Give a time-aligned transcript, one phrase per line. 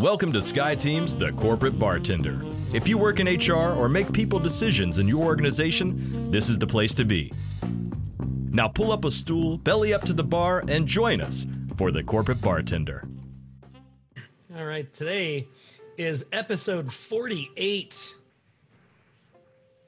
[0.00, 2.42] Welcome to Sky Team's The Corporate Bartender.
[2.74, 6.66] If you work in HR or make people decisions in your organization, this is the
[6.66, 7.32] place to be.
[8.50, 11.46] Now pull up a stool, belly up to the bar, and join us
[11.76, 13.08] for The Corporate Bartender.
[14.54, 15.48] All right, today
[15.96, 18.16] is episode 48.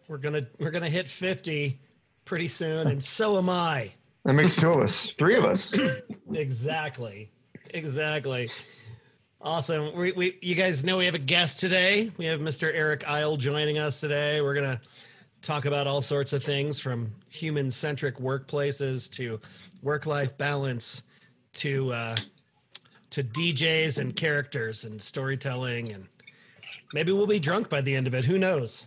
[0.08, 1.78] We're gonna we're gonna hit 50
[2.24, 3.92] pretty soon, and so am I.
[4.24, 5.78] That makes two of us, three of us.
[6.32, 7.30] Exactly.
[7.70, 8.50] Exactly.
[9.40, 9.94] Awesome.
[9.94, 12.10] We, we you guys know we have a guest today.
[12.16, 12.74] We have Mr.
[12.74, 14.40] Eryc Eyl joining us today.
[14.40, 14.80] We're gonna
[15.42, 19.38] talk about all sorts of things from human centric workplaces to
[19.80, 21.04] work life balance
[21.54, 22.16] to uh,
[23.10, 26.08] to DJs and characters and storytelling and
[26.92, 28.24] maybe we'll be drunk by the end of it.
[28.24, 28.86] Who knows?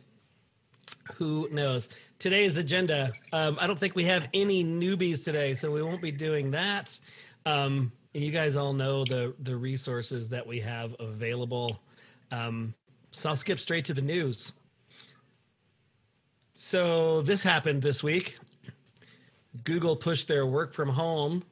[1.13, 1.87] Who knows?
[2.19, 3.13] Today's agenda.
[3.31, 6.99] Um, I don't think we have any newbies today, so we won't be doing that.
[7.45, 11.81] Um, you guys all know the the resources that we have available.
[12.31, 12.73] Um,
[13.11, 14.53] so I'll skip straight to the news.
[16.53, 18.37] So this happened this week.
[19.63, 21.43] Google pushed their work from home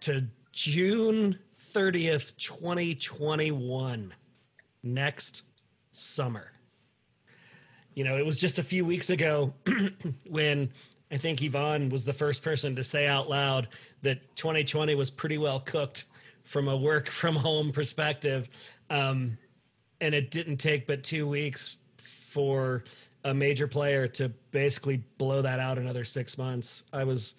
[0.00, 1.38] to June
[1.74, 4.12] 30th, 2021,
[4.82, 5.42] next
[5.92, 6.52] summer.
[7.94, 9.54] You know, it was just a few weeks ago
[10.28, 10.70] when
[11.10, 13.68] I think Yvonne was the first person to say out loud
[14.02, 16.04] that 2020 was pretty well cooked
[16.44, 18.48] from a work from home perspective.
[18.90, 19.38] Um,
[20.00, 22.84] and it didn't take but two weeks for
[23.24, 26.84] a major player to basically blow that out another six months.
[26.92, 27.34] I was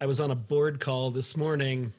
[0.00, 1.92] I was on a board call this morning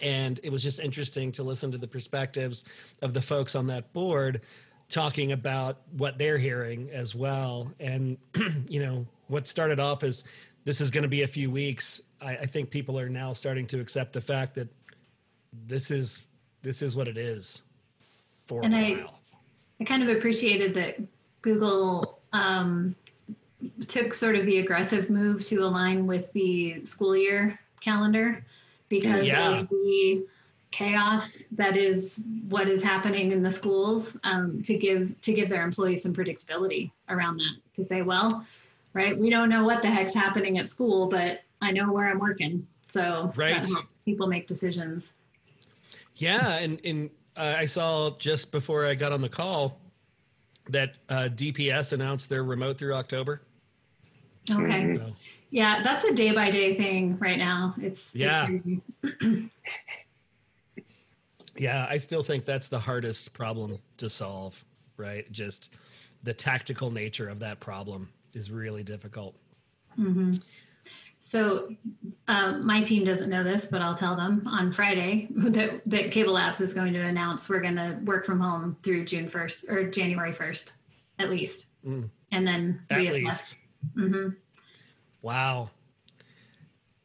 [0.00, 2.64] and it was just interesting to listen to the perspectives
[3.00, 4.42] of the folks on that board
[4.88, 7.72] talking about what they're hearing as well.
[7.80, 8.18] And
[8.68, 10.24] you know, what started off as
[10.64, 12.00] this is going to be a few weeks.
[12.20, 14.68] I, I think people are now starting to accept the fact that
[15.66, 16.22] this is
[16.62, 17.62] this is what it is
[18.46, 19.20] for And a I- while.
[19.80, 20.98] I kind of appreciated that
[21.42, 22.94] Google um,
[23.88, 28.44] took sort of the aggressive move to align with the school year calendar
[28.88, 29.58] because Yeah.
[29.60, 30.26] of the
[30.70, 35.62] chaos that is what is happening in the schools um, to give to give their
[35.64, 38.44] employees some predictability around that to say well
[38.94, 42.18] right we don't know what the heck's happening at school but i know where i'm
[42.18, 43.52] working so Right.
[43.54, 45.12] that helps people make decisions
[46.16, 49.80] Yeah, and and uh, I saw just before I got on the call
[50.70, 53.42] that uh, DPS announced their remote through October.
[54.48, 55.16] okay So,
[55.50, 57.74] Yeah, that's a day by day thing right now.
[57.82, 58.46] It's it's Yeah.
[58.46, 58.80] crazy.
[61.56, 64.64] yeah, I still think that's the hardest problem to solve.
[64.96, 65.74] Right, just
[66.22, 69.36] the tactical nature of that problem is really difficult.
[71.20, 71.74] So
[72.28, 76.34] um, my team doesn't know this, but I'll tell them on Friday that, that Cable
[76.34, 79.88] Labs is going to announce we're going to work from home through June 1st or
[79.90, 80.72] January 1st,
[81.18, 82.08] at least, Mm.
[82.32, 83.54] and then At reassess.
[83.94, 84.34] least.
[85.22, 85.70] Wow.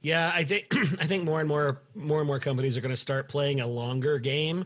[0.02, 0.68] Yeah, I think
[1.02, 3.68] I think more and more more and more companies are going to start playing a
[3.68, 4.66] longer game,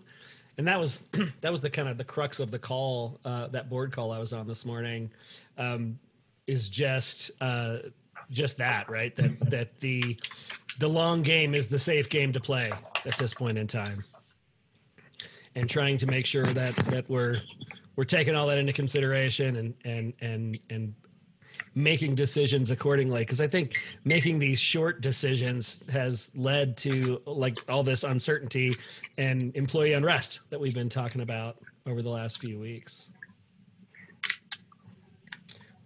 [0.60, 1.02] and that was
[1.42, 4.20] that was the kind of the crux of the call uh, that board call I
[4.20, 5.10] was on this morning,
[5.58, 5.98] um,
[6.48, 7.78] is just uh,
[8.30, 9.16] just that right?
[9.16, 10.20] That that the
[10.80, 12.72] the long game is the safe game to play
[13.06, 14.04] at this point in time,
[15.56, 17.36] and trying to make sure that that we're
[17.96, 20.96] we're taking all that into consideration and and and and
[21.76, 23.22] making decisions accordingly.
[23.22, 28.74] Because i think making these short decisions has led to like all this uncertainty
[29.18, 33.10] and employee unrest that we've been talking about over the last few weeks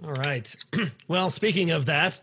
[0.03, 0.53] all right
[1.07, 2.19] well speaking of that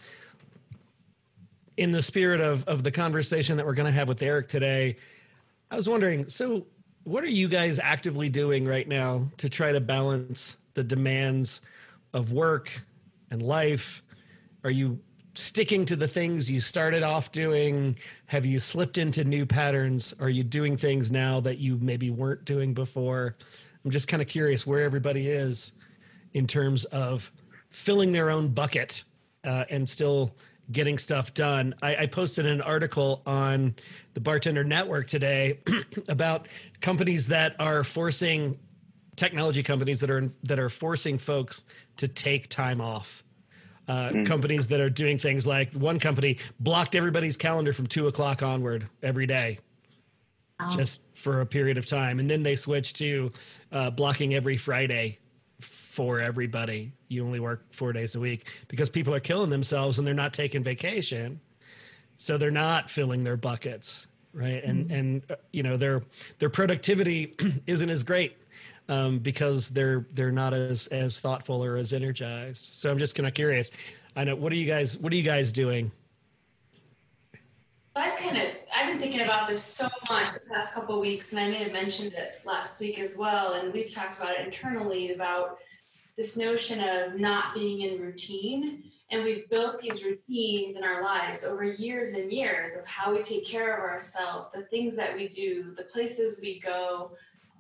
[1.77, 4.97] in the spirit of of the conversation that we're going to have with eryc today
[5.71, 6.67] i was wondering so
[7.05, 11.61] what are you guys actively doing right now to try to balance the demands
[12.15, 12.83] of work
[13.31, 14.03] and life?
[14.65, 15.01] Are you
[15.35, 17.99] sticking to the things you started off doing?
[18.27, 20.15] Have you slipped into new patterns?
[20.19, 23.37] Are you doing things now that you maybe weren't doing before?
[23.85, 25.73] I'm just kind of curious where everybody is
[26.33, 27.31] in terms of
[27.75, 29.03] filling their own bucket
[29.43, 30.35] uh, and still
[30.71, 31.75] getting stuff done.
[31.83, 33.75] I, I posted an article on
[34.15, 35.59] the Bartender Network today
[36.09, 36.47] about
[36.81, 38.59] companies that are forcing
[39.17, 41.65] technology companies that are that are forcing folks
[41.99, 43.23] to take time off.
[43.87, 48.43] Uh, Companies that are doing things like one company blocked everybody's calendar from two o'clock
[48.43, 49.59] onward every day,
[50.71, 53.31] just for a period of time, and then they switched to
[53.73, 55.19] uh, blocking every Friday
[55.95, 56.91] for everybody.
[57.07, 60.33] You only work four days a week because people are killing themselves and they're not
[60.33, 61.41] taking vacation,
[62.17, 64.09] so they're not filling their buckets.
[64.33, 64.63] right?
[64.65, 66.03] And and uh, you know their
[66.41, 67.35] their productivity
[67.69, 68.37] isn't as great
[68.89, 72.73] um, because they're they're not as as thoughtful or as energized.
[72.73, 73.71] So I'm just kind of curious.
[74.17, 75.93] I know what are you guys what are you guys doing?
[77.97, 81.33] I've kind of I've been thinking about this so much the past couple of weeks,
[81.33, 83.53] and I may have mentioned it last week as well.
[83.53, 85.59] And we've talked about it internally about
[86.17, 88.85] this notion of not being in routine.
[89.11, 93.23] And we've built these routines in our lives over years and years of how we
[93.23, 97.13] take care of ourselves, the things that we do, the places we go,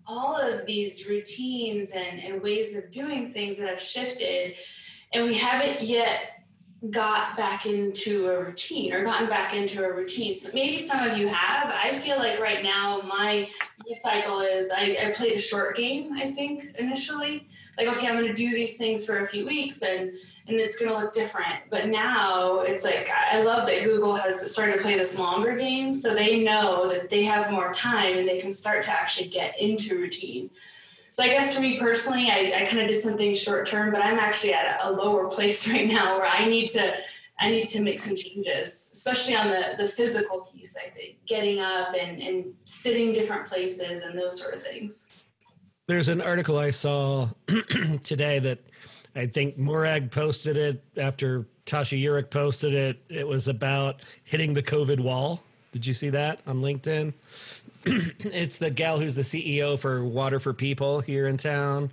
[0.06, 4.57] all of these routines and, and ways of doing things that have shifted.
[5.12, 6.35] And we haven't yet
[6.91, 10.35] got back into a routine or gotten back into a routine.
[10.35, 11.71] So maybe some of you have.
[11.73, 13.49] I feel like right now my
[13.93, 17.47] cycle is I, I played a short game, I think, initially.
[17.77, 20.13] Like, okay, I'm gonna do these things for a few weeks and
[20.47, 21.55] and it's going to look different.
[21.71, 25.93] But now it's like I love that Google has started to play this longer game,
[25.95, 29.59] so they know that they have more time and they can start to actually get
[29.61, 30.51] into routine.
[31.11, 34.03] So I guess for me personally, I, I kind of did something short term, but
[34.03, 36.97] I'm actually at a lower place right now where I need to
[37.41, 40.77] I need to make some changes, especially on the the physical piece.
[40.77, 45.09] I think getting up and and sitting different places and those sort of things.
[45.87, 47.29] There's an article I saw
[48.03, 48.59] today that
[49.15, 53.03] I think Morag posted it after Tasha Yurick posted it.
[53.09, 55.43] It was about hitting the COVID wall.
[55.73, 57.13] Did you see that on LinkedIn?
[57.85, 61.91] it's the gal who's the CEO for Water for People here in town.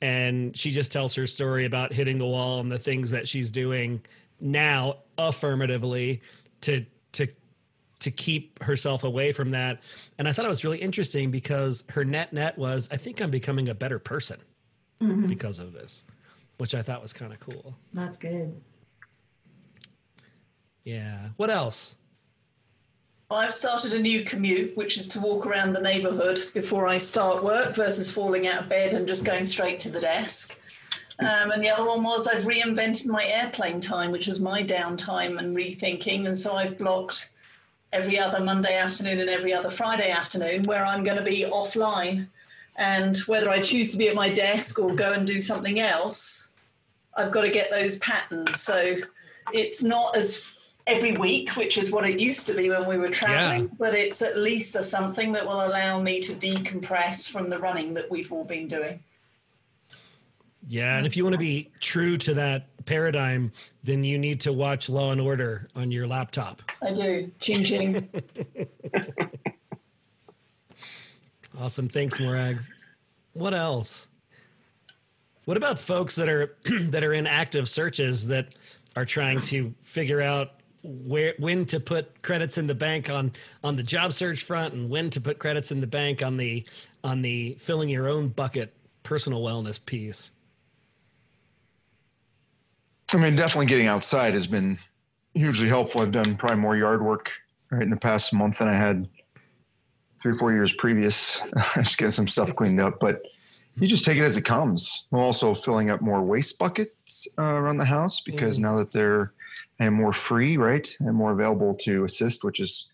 [0.00, 3.50] And she just tells her story about hitting the wall and the things that she's
[3.50, 4.00] doing
[4.42, 6.22] now affirmatively
[6.62, 7.28] to to
[8.00, 9.80] to keep herself away from that.
[10.18, 13.30] And I thought it was really interesting because her net net was, I think I'm
[13.30, 14.40] becoming a better person
[15.00, 15.28] mm-hmm.
[15.28, 16.02] because of this
[16.62, 17.74] which I thought was kind of cool.
[17.92, 18.60] That's good.
[20.84, 21.30] Yeah.
[21.36, 21.96] What else?
[23.28, 27.42] I've started a new commute, which is to walk around the neighbourhood before I start
[27.42, 30.60] work versus falling out of bed and just going straight to the desk.
[31.24, 35.38] Um, and the other one was I've reinvented my airplane time, which was my downtime
[35.38, 36.26] and rethinking.
[36.26, 37.30] And so I've blocked
[37.92, 42.28] every other Monday afternoon and every other Friday afternoon where I'm going to be offline.
[42.76, 46.52] And whether I choose to be at my desk or go and do something else,
[47.14, 48.60] I've got to get those patterns.
[48.60, 48.96] So
[49.52, 53.08] it's not as every week, which is what it used to be when we were
[53.08, 53.74] traveling, yeah.
[53.78, 57.94] but it's at least a something that will allow me to decompress from the running
[57.94, 59.00] that we've all been doing.
[60.68, 64.52] Yeah, and if you want to be true to that paradigm, then you need to
[64.52, 66.62] watch Law and Order on your laptop.
[66.80, 67.32] I do.
[67.40, 68.08] Ching ching.
[71.58, 71.88] awesome.
[71.88, 72.58] Thanks, Morag.
[73.32, 74.06] What else?
[75.44, 78.54] What about folks that are that are in active searches that
[78.96, 80.50] are trying to figure out
[80.84, 83.32] where when to put credits in the bank on
[83.64, 86.66] on the job search front and when to put credits in the bank on the
[87.02, 90.30] on the filling your own bucket personal wellness piece?
[93.12, 94.78] I mean, definitely getting outside has been
[95.34, 96.02] hugely helpful.
[96.02, 97.30] I've done probably more yard work
[97.70, 99.08] right in the past month than I had
[100.20, 101.40] three or four years previous.
[101.56, 103.22] I just get some stuff cleaned up, but
[103.76, 105.06] you just take it as it comes.
[105.12, 108.62] I'm also filling up more waste buckets uh, around the house because mm.
[108.62, 109.32] now that they're
[109.80, 112.88] I am more free, right, and more available to assist, which is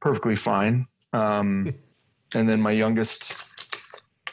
[0.00, 0.86] perfectly fine.
[1.12, 1.74] Um,
[2.34, 3.34] and then my youngest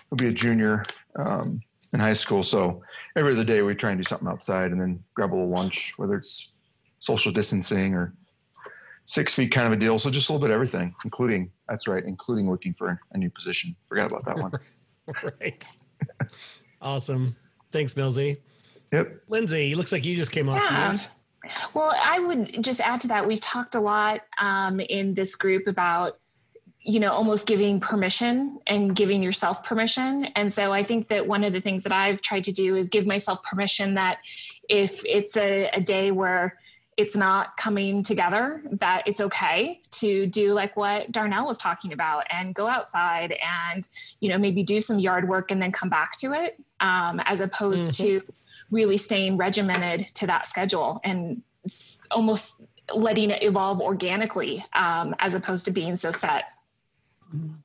[0.09, 0.83] will be a junior
[1.15, 2.83] um, in high school, so
[3.15, 5.93] every other day we try and do something outside, and then grab a little lunch,
[5.97, 6.53] whether it's
[6.99, 8.13] social distancing or
[9.05, 9.97] six feet kind of a deal.
[9.97, 13.29] So just a little bit of everything, including that's right, including looking for a new
[13.29, 13.75] position.
[13.87, 14.51] Forgot about that one.
[15.39, 15.65] right.
[16.81, 17.35] awesome.
[17.71, 18.37] Thanks, Millsy.
[18.91, 19.23] Yep.
[19.27, 20.89] Lindsay, looks like you just came off yeah.
[20.91, 21.09] mute.
[21.73, 23.25] Well, I would just add to that.
[23.25, 26.19] We've talked a lot um, in this group about,
[26.81, 30.25] you know, almost giving permission and giving yourself permission.
[30.35, 32.89] And so I think that one of the things that I've tried to do is
[32.89, 34.19] give myself permission that
[34.69, 36.57] if it's a, a day where
[36.95, 42.25] it's not coming together, that it's okay to do like what Darnell was talking about
[42.29, 43.37] and go outside
[43.71, 43.87] and,
[44.19, 47.39] you know, maybe do some yard work and then come back to it, um, as
[47.39, 48.19] opposed mm-hmm.
[48.19, 48.33] to
[48.69, 51.41] really staying regimented to that schedule and
[52.11, 52.61] almost
[52.93, 56.45] letting it evolve organically um, as opposed to being so set.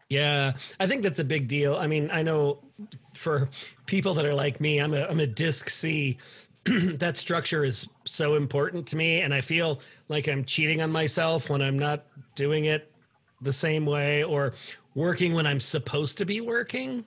[0.08, 1.76] Yeah, I think that's a big deal.
[1.76, 2.58] I mean, I know
[3.14, 3.48] for
[3.86, 6.18] people that are like me, I'm a I'm a disc C
[6.64, 11.50] that structure is so important to me and i feel like i'm cheating on myself
[11.50, 12.90] when i'm not doing it
[13.42, 14.54] the same way or
[14.94, 17.04] working when i'm supposed to be working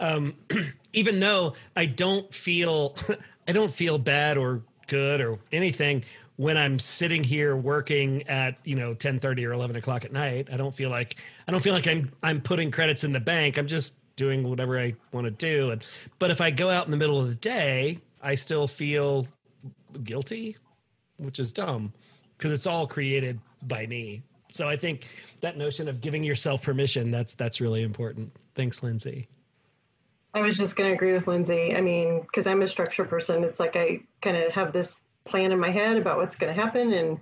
[0.00, 0.34] um,
[0.92, 2.94] even though i don't feel
[3.48, 6.04] i don't feel bad or good or anything
[6.36, 10.48] when I'm sitting here working at you know 10 30 or 11 o'clock at night.
[10.52, 13.58] I don't feel like I don't feel like I'm I'm putting credits in the bank.
[13.58, 15.70] I'm just doing whatever I want to do.
[15.70, 15.84] And
[16.18, 19.26] but if I go out in the middle of the day, I still feel
[20.02, 20.56] guilty,
[21.18, 21.92] which is dumb
[22.36, 24.22] because it's all created by me.
[24.50, 25.06] So I think
[25.40, 28.32] that notion of giving yourself permission that's that's really important.
[28.54, 29.28] Thanks, Lindsay.
[30.32, 31.76] I was just going to agree with Lindsay.
[31.76, 35.52] I mean, because I'm a structure person, it's like I kind of have this plan
[35.52, 37.18] in my head about what's going to happen and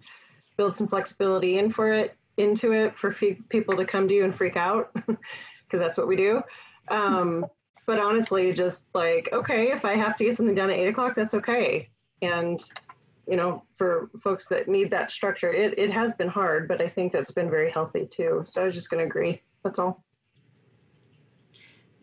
[0.56, 3.12] build some flexibility in for it into it for
[3.48, 5.18] people to come to you and freak out because
[5.72, 6.40] that's what we do.
[6.88, 7.46] Um,
[7.86, 11.14] but honestly, just like, okay, if I have to get something done at eight o'clock,
[11.14, 11.88] that's okay.
[12.22, 12.62] And,
[13.26, 16.88] you know, for folks that need that structure, it, it has been hard, but I
[16.88, 18.44] think that's been very healthy too.
[18.46, 19.42] So I was just going to agree.
[19.64, 20.02] That's all.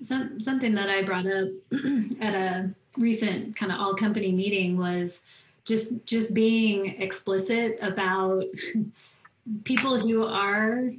[0.04, 1.50] Some, something that I brought up
[2.22, 5.22] at a recent kind of all company meeting was
[5.70, 8.44] just just being explicit about
[9.64, 10.92] people who are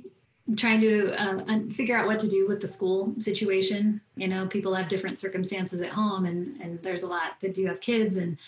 [0.57, 4.01] trying to uh, figure out what to do with the school situation.
[4.17, 7.67] You know, people have different circumstances at home, and and there's a lot that do
[7.67, 8.39] have kids, and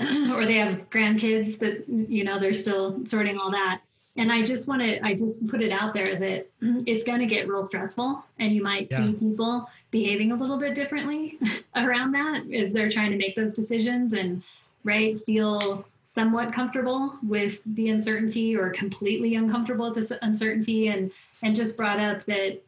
[0.34, 3.80] or they have grandkids that you know they're still sorting all that.
[4.16, 6.48] And I just want to, I just put it out there that
[6.84, 9.06] it's going to get real stressful, and you might yeah.
[9.06, 11.38] see people behaving a little bit differently
[11.76, 14.42] around that as they're trying to make those decisions and
[14.84, 15.84] right feel
[16.14, 21.10] somewhat comfortable with the uncertainty or completely uncomfortable with this uncertainty and
[21.42, 22.60] and just brought up that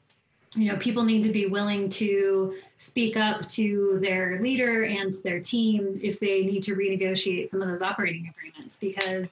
[0.54, 5.40] you know people need to be willing to speak up to their leader and their
[5.40, 9.28] team if they need to renegotiate some of those operating agreements because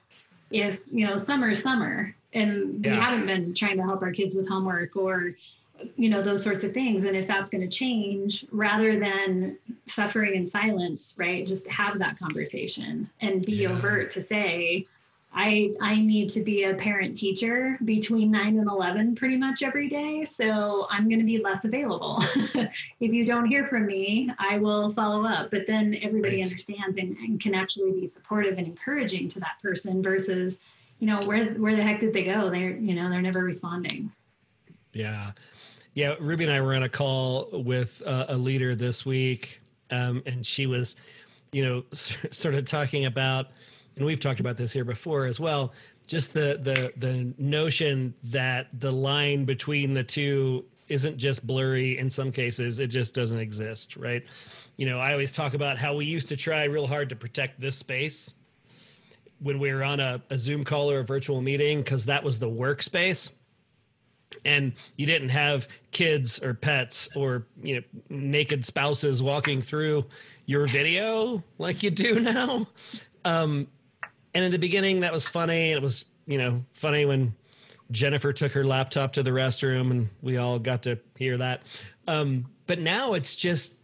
[0.49, 2.93] if you know summer is summer and yeah.
[2.93, 5.35] we haven't been trying to help our kids with homework or
[5.95, 7.03] you know those sorts of things.
[7.03, 12.17] And if that's going to change rather than suffering in silence right just have that
[12.17, 13.69] conversation and be yeah.
[13.69, 14.85] overt to say
[15.33, 19.89] i i need to be a parent teacher between 9 and 11 pretty much every
[19.89, 22.23] day so i'm going to be less available.
[22.99, 25.51] If you don't hear from me i will follow up.
[25.51, 26.45] But then everybody right.
[26.45, 30.59] understands and, and can actually be supportive and encouraging to that person versus
[30.99, 32.49] you know where where the heck did they go?
[32.49, 34.11] They're you know they're never responding.
[34.93, 35.31] Yeah
[35.93, 40.23] yeah, Ruby and I were on a call with uh, a leader this week, um,
[40.25, 40.95] and she was,
[41.51, 43.47] you know, sort of talking about,
[43.95, 45.73] and we've talked about this here before as well.
[46.07, 52.09] Just the the the notion that the line between the two isn't just blurry in
[52.09, 54.23] some cases; it just doesn't exist, right?
[54.77, 57.59] You know, I always talk about how we used to try real hard to protect
[57.59, 58.33] this space
[59.39, 62.39] when we were on a, a Zoom call or a virtual meeting because that was
[62.39, 63.31] the workspace
[64.45, 70.05] and you didn't have kids or pets or you know naked spouses walking through
[70.45, 72.67] your video like you do now.
[73.25, 73.67] Um
[74.33, 75.71] and in the beginning that was funny.
[75.71, 77.35] It was you know funny when
[77.91, 81.61] jennifer took her laptop to the restroom and we all got to hear that.
[82.07, 83.75] Um but now it's just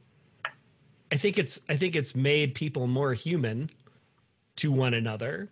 [1.12, 3.70] i think it's i think it's made people more human
[4.58, 5.50] to one another.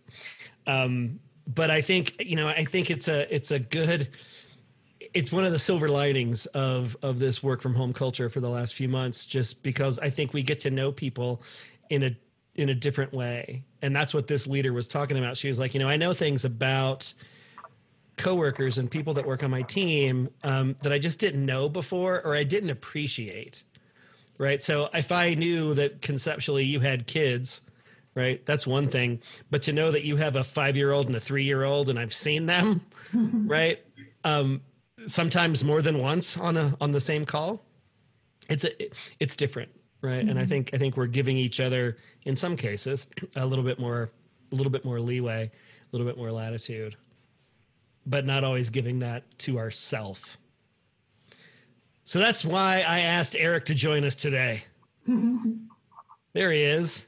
[0.68, 4.10] Um but i think you know i think it's a it's a good
[5.16, 8.50] it's one of the silver linings of of this work from home culture for the
[8.50, 11.42] last few months just because i think we get to know people
[11.90, 12.16] in a
[12.56, 13.64] in a different way.
[13.82, 15.38] And that's what this leader was talking about.
[15.38, 17.14] She was like you know i know things about
[18.18, 22.22] coworkers and people that work on my team um, that i just didn't know before
[22.26, 23.64] or i didn't appreciate.
[24.38, 24.62] Right?
[24.62, 27.62] So if i knew that conceptually you had kids
[28.16, 29.22] right that's one thing.
[29.52, 31.90] But to know that you have a five year old and a three year old
[31.90, 32.82] and i've seen them
[33.14, 33.80] right
[34.24, 34.62] um,
[35.08, 37.64] sometimes more than once on a on the same call
[38.50, 38.70] it's a
[39.20, 39.70] it's different
[40.02, 40.20] right?
[40.20, 40.30] Mm-hmm.
[40.30, 40.50] and i mm-hmm.
[40.50, 44.10] think i think we're giving each other in some cases a little bit more
[44.52, 46.96] a little bit more leeway a little bit more latitude
[48.06, 50.38] but not always giving that to ourself.
[52.04, 54.64] So that's why i asked eryc to join us today.
[56.34, 57.06] There he is.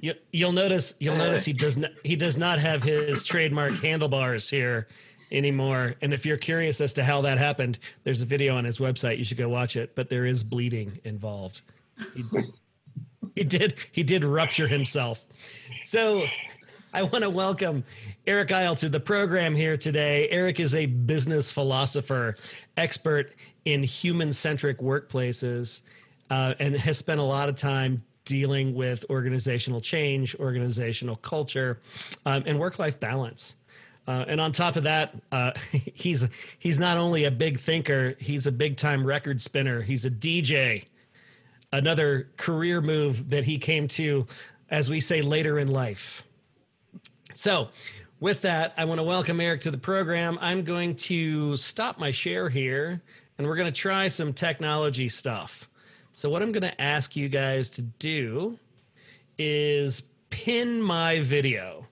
[0.00, 4.48] You, will notice you'll notice he does not he does not have his trademark handlebars
[4.48, 4.88] here
[5.34, 5.96] anymore.
[6.00, 9.18] And if you're curious as to how that happened, there's a video on his website.
[9.18, 9.94] You should go watch it.
[9.94, 11.60] But there is bleeding involved.
[12.14, 12.24] He,
[13.34, 15.24] he did he did rupture himself.
[15.84, 16.24] So
[16.92, 17.84] I want to welcome
[18.26, 20.28] Eryc Eyl to the program here today.
[20.32, 22.36] Eryc is a business philosopher,
[22.76, 23.32] expert
[23.64, 25.82] in human centric workplaces,
[26.30, 31.80] uh, and has spent a lot of time dealing with organizational change, organizational culture,
[32.24, 33.56] um, and work life balance.
[34.06, 36.26] Uh, and on top of that, uh, he's
[36.58, 39.82] he's not only a big thinker, he's a big time record spinner.
[39.82, 40.86] He's a DJ.
[41.72, 44.26] Another career move that he came to,
[44.70, 46.22] as we say, later in life.
[47.32, 47.68] So,
[48.20, 50.38] with that, I want to welcome Eryc to the program.
[50.40, 53.02] I'm going to stop my share here
[53.36, 55.68] and we're going to try some technology stuff.
[56.12, 58.58] So, what I'm going to ask you guys to do
[59.36, 61.86] is pin my video.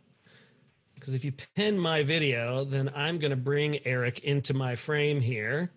[1.03, 5.21] Because if you pin my video, then I'm going to bring Eryc into my frame
[5.21, 5.73] here.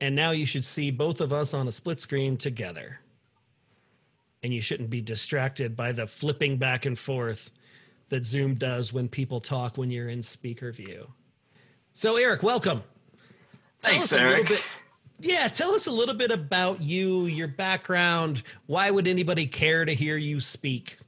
[0.00, 3.00] And now you should see both of us on a split screen together.
[4.44, 7.50] And you shouldn't be distracted by the flipping back and forth
[8.10, 11.08] that Zoom does when people talk when you're in speaker view.
[11.94, 12.84] So, Eryc, welcome.
[13.82, 14.46] Thanks, Eric.
[14.46, 14.62] Bit,
[15.18, 18.44] yeah, tell us a little bit about you, your background.
[18.66, 20.98] Why would anybody care to hear you speak?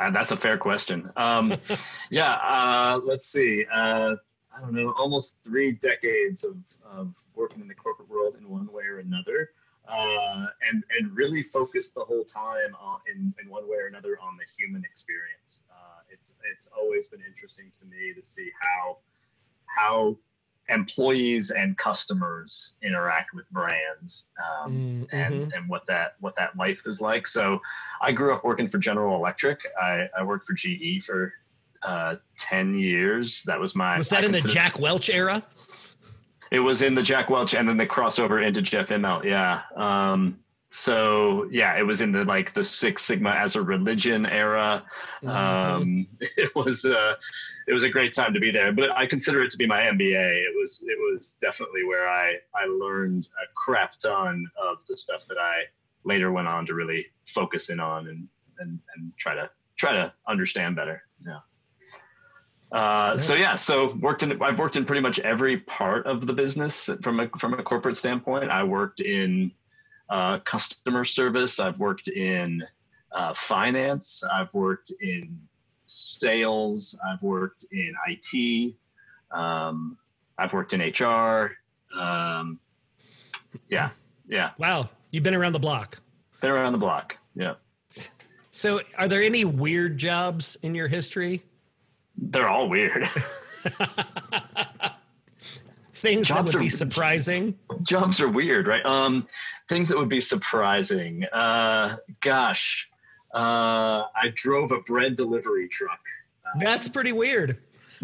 [0.00, 1.10] Uh, that's a fair question.
[1.16, 1.56] Um,
[2.10, 3.66] yeah, uh, let's see.
[3.70, 4.16] Uh,
[4.56, 6.56] I don't know, almost three decades of,
[6.90, 9.50] of working in the corporate world in one way or another.
[9.88, 14.18] Uh, and and really focused the whole time on, in, in one way or another
[14.22, 15.64] on the human experience.
[15.70, 18.98] Uh, it's it's always been interesting to me to see how
[19.66, 20.16] how
[20.70, 25.16] employees and customers interact with brands um, mm, mm-hmm.
[25.16, 27.26] and, and what that what that life is like.
[27.26, 27.60] So
[28.00, 29.60] I grew up working for General Electric.
[29.80, 31.32] I, I worked for GE for
[31.82, 33.42] uh, 10 years.
[33.44, 33.96] That was my.
[33.96, 35.42] Was that I in the Jack Welch era?
[36.50, 39.24] It was in the Jack Welch and then the crossover into Jeff Immelt.
[39.24, 39.62] Yeah.
[39.76, 40.38] Um,
[40.70, 44.84] so yeah, it was in the like the Six Sigma as a religion era.
[45.22, 45.28] Mm-hmm.
[45.28, 47.16] Um, it was uh,
[47.66, 49.80] it was a great time to be there, but I consider it to be my
[49.80, 50.42] MBA.
[50.42, 55.26] It was it was definitely where I I learned a crap ton of the stuff
[55.26, 55.62] that I
[56.04, 58.28] later went on to really focus in on and
[58.60, 61.02] and and try to try to understand better.
[61.18, 61.40] Yeah.
[62.70, 66.32] Uh, so yeah, so worked in I've worked in pretty much every part of the
[66.32, 68.50] business from a from a corporate standpoint.
[68.50, 69.50] I worked in
[70.10, 71.60] uh, customer service.
[71.60, 72.62] I've worked in
[73.12, 74.22] uh, finance.
[74.32, 75.38] I've worked in
[75.84, 76.98] sales.
[77.08, 78.74] I've worked in IT.
[79.30, 79.96] Um,
[80.36, 81.52] I've worked in HR.
[81.98, 82.58] Um,
[83.68, 83.90] yeah,
[84.28, 84.50] yeah.
[84.58, 85.98] Wow, you've been around the block.
[86.40, 87.16] Been around the block.
[87.34, 87.54] Yeah.
[88.50, 91.42] So, are there any weird jobs in your history?
[92.16, 93.08] They're all weird.
[96.00, 97.58] things jobs that would are, be surprising.
[97.82, 98.84] Jobs are weird, right?
[98.84, 99.26] Um,
[99.68, 101.24] things that would be surprising.
[101.26, 102.88] Uh, gosh,
[103.34, 106.00] uh, I drove a bread delivery truck.
[106.58, 107.58] That's pretty weird.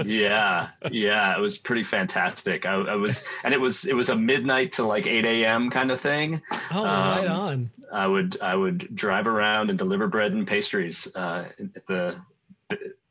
[0.04, 2.66] yeah, yeah, it was pretty fantastic.
[2.66, 5.70] I, I, was, and it was it was a midnight to like eight a.m.
[5.70, 6.42] kind of thing.
[6.70, 7.70] Oh, um, right on.
[7.92, 12.20] I would I would drive around and deliver bread and pastries uh, at the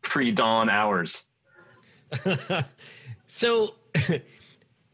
[0.04, 1.24] pre-dawn hours.
[3.28, 3.76] so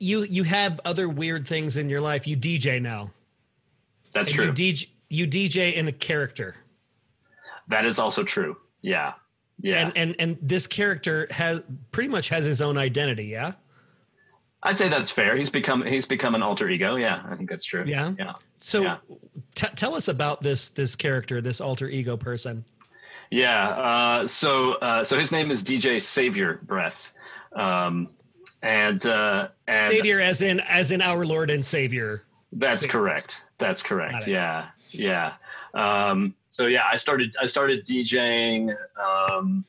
[0.02, 2.28] you you have other weird things in your life.
[2.28, 3.12] You DJ now.
[4.14, 4.46] That's and true.
[4.48, 6.56] You DJ, you DJ in a character.
[7.68, 8.58] That is also true.
[8.82, 9.14] Yeah.
[9.62, 9.86] Yeah.
[9.86, 11.62] And and and this character has
[11.92, 13.54] pretty much has his own identity, yeah?
[14.64, 15.36] I'd say that's fair.
[15.36, 16.96] He's become he's become an alter ego.
[16.96, 17.84] Yeah, I think that's true.
[17.86, 18.14] Yeah.
[18.18, 18.34] Yeah.
[18.60, 18.98] So yeah.
[19.56, 22.66] T- tell us about this this character, this alter ego person.
[23.30, 23.70] Yeah.
[23.70, 27.14] Uh, so uh, so his name is DJ Savior Breath,
[27.56, 28.10] um,
[28.62, 32.24] and uh, and Savior as in as in our Lord and Savior.
[32.52, 32.92] That's Savior.
[32.92, 33.42] correct.
[33.58, 34.28] That's correct.
[34.28, 34.68] Yeah.
[34.90, 35.34] Yeah.
[35.74, 39.66] Um, so yeah, I started I started DJing, um,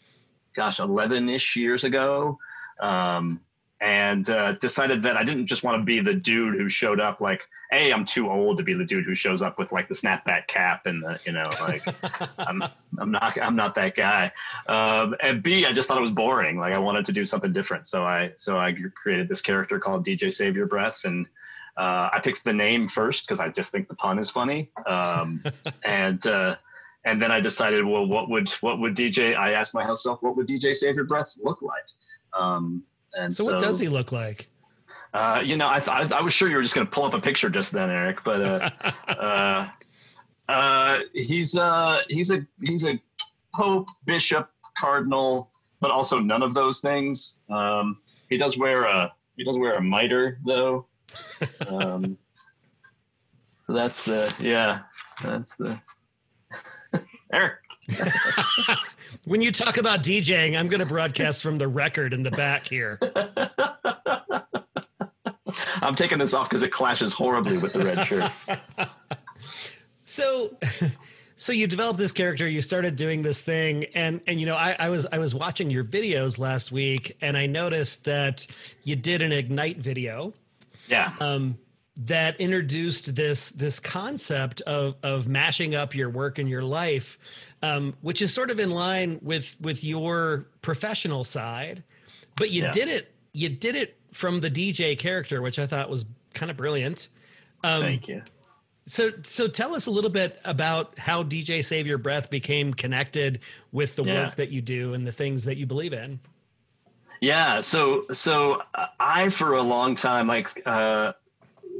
[0.54, 2.38] gosh, eleven ish years ago.
[2.80, 3.40] Um,
[3.82, 7.20] and uh, decided that I didn't just want to be the dude who showed up
[7.20, 7.42] like,
[7.72, 10.46] hey, I'm too old to be the dude who shows up with like the snapback
[10.46, 11.82] cap and the, you know, like
[12.38, 12.62] I'm
[12.98, 14.30] I'm not I'm not that guy.
[14.68, 16.58] Um, and B, I just thought it was boring.
[16.58, 20.06] Like I wanted to do something different, so I so I created this character called
[20.06, 21.26] DJ Save Your Breaths, and
[21.76, 25.42] uh, I picked the name first because I just think the pun is funny, um,
[25.84, 26.24] and.
[26.26, 26.56] Uh,
[27.04, 29.36] and then I decided, well, what would what would DJ?
[29.36, 31.82] I asked myself, what would DJ Save Your Breath look like?
[32.32, 32.84] Um,
[33.18, 34.48] and so, so, what does he look like?
[35.14, 37.12] Uh, you know, I, th- I was sure you were just going to pull up
[37.14, 38.24] a picture just then, Eric.
[38.24, 38.70] But uh,
[39.08, 39.68] uh,
[40.48, 43.00] uh, he's uh, he's a he's a
[43.54, 47.36] pope, bishop, cardinal, but also none of those things.
[47.50, 47.98] Um,
[48.30, 50.86] he does wear a he does wear a mitre though.
[51.66, 52.16] Um,
[53.62, 54.80] so that's the yeah,
[55.22, 55.78] that's the
[57.32, 57.58] Eric.
[59.24, 62.66] when you talk about DJing, I'm going to broadcast from the record in the back
[62.66, 62.98] here.
[65.82, 68.30] I'm taking this off because it clashes horribly with the red shirt.
[70.04, 70.56] so,
[71.36, 72.48] so you developed this character.
[72.48, 75.70] You started doing this thing, and and you know, I, I was I was watching
[75.70, 78.46] your videos last week, and I noticed that
[78.84, 80.32] you did an ignite video.
[80.88, 81.12] Yeah.
[81.20, 81.58] Um,
[81.96, 87.18] that introduced this this concept of of mashing up your work and your life,
[87.62, 91.84] um, which is sort of in line with with your professional side,
[92.36, 92.70] but you Yeah.
[92.70, 96.56] did it you did it from the DJ character, which I thought was kind of
[96.56, 97.08] brilliant.
[97.64, 98.22] Um, Thank you.
[98.84, 103.40] so, so tell us a little bit about how DJ Save Your Breath became connected
[103.70, 104.24] with the Yeah.
[104.26, 106.20] work that you do and the things that you believe in.
[107.20, 107.60] Yeah.
[107.60, 108.62] So so
[108.98, 111.12] I for a long time like uh,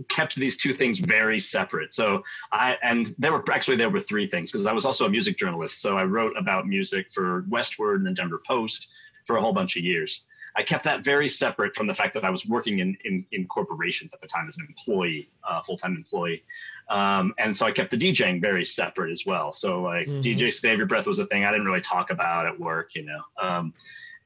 [0.09, 1.93] kept these two things very separate.
[1.93, 5.11] So I and there were actually there were three things because I was also a
[5.11, 5.81] music journalist.
[5.81, 8.89] So I wrote about music for Westword and the Denver Post
[9.25, 10.25] for a whole bunch of years.
[10.55, 13.47] I kept that very separate from the fact that I was working in in, in
[13.47, 16.43] corporations at the time as an employee, uh, full time employee.
[16.91, 19.53] Um, and so I kept the DJing very separate as well.
[19.53, 20.23] So like Mhm.
[20.23, 23.05] DJ Save Your Breath was a thing I didn't really talk about at work, you
[23.05, 23.23] know.
[23.41, 23.73] Um,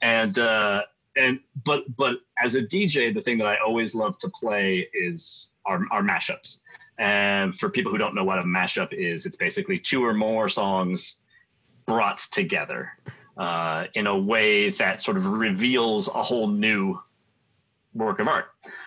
[0.02, 0.82] and uh,
[1.16, 5.52] and but but as a DJ, the thing that I always love to play is
[5.66, 6.58] our our mashups.
[6.98, 10.48] And for people who don't know what a mashup is, it's basically two or more
[10.48, 11.16] songs
[11.86, 12.90] brought together
[13.36, 16.98] uh, in a way that sort of reveals a whole new
[17.94, 18.46] work of art.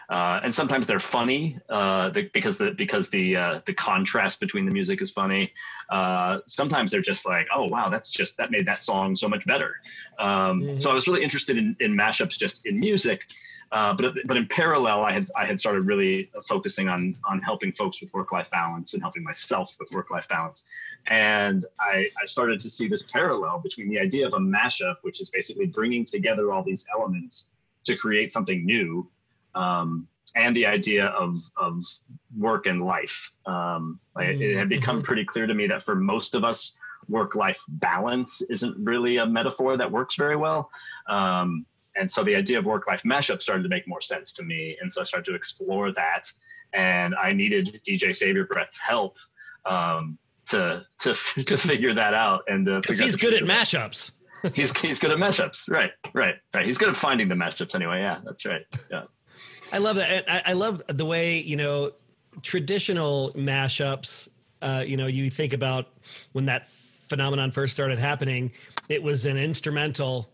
[0.10, 4.66] Uh, and sometimes they're funny uh, the, because the because the uh, the contrast between
[4.66, 5.54] the music is funny.
[5.92, 9.46] Uh, sometimes they're just like, oh wow, that's just that made that song so much
[9.46, 9.76] better.
[10.18, 10.80] Um, Mhm.
[10.80, 13.28] So I was really interested in, in mashups just in music,
[13.72, 17.72] uh, but but in parallel, I had I had started really focusing on on helping
[17.72, 20.66] folks with work life balance and helping myself with work life balance.
[21.08, 25.22] And I, I started to see this parallel between the idea of a mashup, which
[25.22, 27.50] is basically bringing together all these elements
[27.86, 29.08] to create something new,
[29.56, 31.84] um, and the idea of of
[32.38, 33.32] work and life.
[33.46, 36.76] Um, like, It had become pretty clear to me that for most of us,
[37.08, 40.72] work life balance isn't really a metaphor that works very well.
[41.08, 41.66] Um,
[42.00, 44.78] and so the idea of work life mashup started to make more sense to me,
[44.82, 46.32] and so I started to explore that.
[46.74, 49.18] And I needed DJ Savior Breath's help
[49.66, 52.44] um, to to to figure that out.
[52.48, 54.12] And uh, Because he's good at mashups.
[54.54, 55.70] He's he's good at mashups.
[55.70, 56.66] Right, right, right.
[56.66, 58.00] He's good at finding the mashups anyway.
[58.00, 58.62] Yeah, that's right.
[58.90, 59.04] Yeah.
[59.74, 60.32] I love that.
[60.32, 61.92] I, I love the way, you know,
[62.42, 64.30] traditional mashups,
[64.62, 65.88] uh, you know, you think about
[66.32, 66.70] when that
[67.08, 68.52] phenomenon first started happening,
[68.88, 70.30] it was an instrumental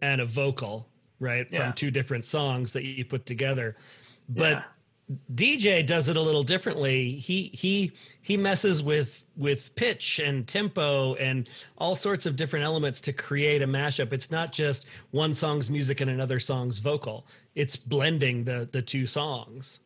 [0.00, 0.88] and a vocal,
[1.20, 1.46] right?
[1.50, 1.66] Yeah.
[1.66, 3.76] From two different songs that you put together.
[4.28, 4.62] But Yeah.
[5.34, 7.12] DJ does it a little differently.
[7.12, 13.00] He he he messes with with pitch and tempo and all sorts of different elements
[13.02, 14.12] to create a mashup.
[14.12, 17.26] It's not just one song's music and another song's vocal.
[17.54, 19.80] It's blending the the two songs.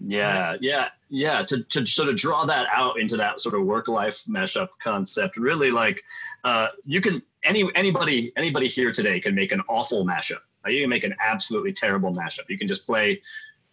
[0.00, 1.42] Yeah, yeah, yeah.
[1.44, 5.36] To, to sort of draw that out into that sort of work life mashup concept,
[5.36, 6.02] really like
[6.44, 10.40] uh, you can any anybody anybody here today can make an awful mashup.
[10.64, 12.48] Like, you can make an absolutely terrible mashup.
[12.48, 13.20] You can just play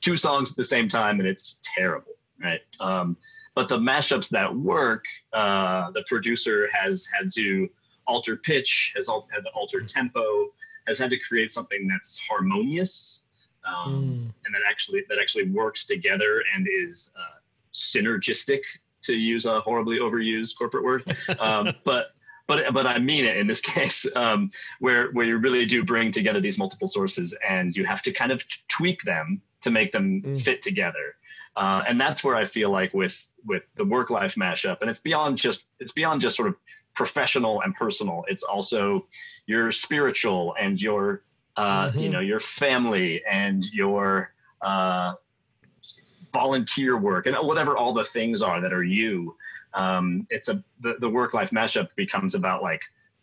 [0.01, 2.61] two songs at the same time and it's terrible, right?
[2.79, 3.15] Um,
[3.55, 7.69] but the mashups that work, uh, the producer has had to
[8.07, 10.47] alter pitch, has al- had to alter tempo,
[10.87, 13.25] has had to create something that's harmonious
[13.65, 17.39] um, and that actually that actually works together and is uh,
[17.73, 18.61] synergistic
[19.03, 21.03] to use a horribly overused corporate word
[21.39, 22.11] um, but
[22.47, 24.49] but but I mean it in this case um,
[24.79, 28.31] where where you really do bring together these multiple sources and you have to kind
[28.31, 30.41] of tweak them to make them Mm.
[30.41, 31.15] fit together
[31.55, 34.99] uh, and that's where I feel like with with the work life mashup and it's
[34.99, 36.55] beyond just it's beyond just sort of
[36.93, 39.07] professional and personal it's also
[39.47, 41.23] your spiritual and your
[41.57, 42.13] uh, you Mhm.
[42.13, 45.13] know your family and your uh,
[46.33, 49.35] volunteer work and whatever all the things are that are you
[49.73, 52.81] um, it's a the, the work life mashup becomes about like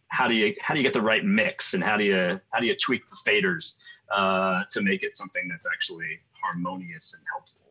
[0.09, 2.59] how do you how do you get the right mix and how do you how
[2.61, 3.75] do you tweak the faders
[4.15, 7.69] uh, to make it something that's actually harmonious and helpful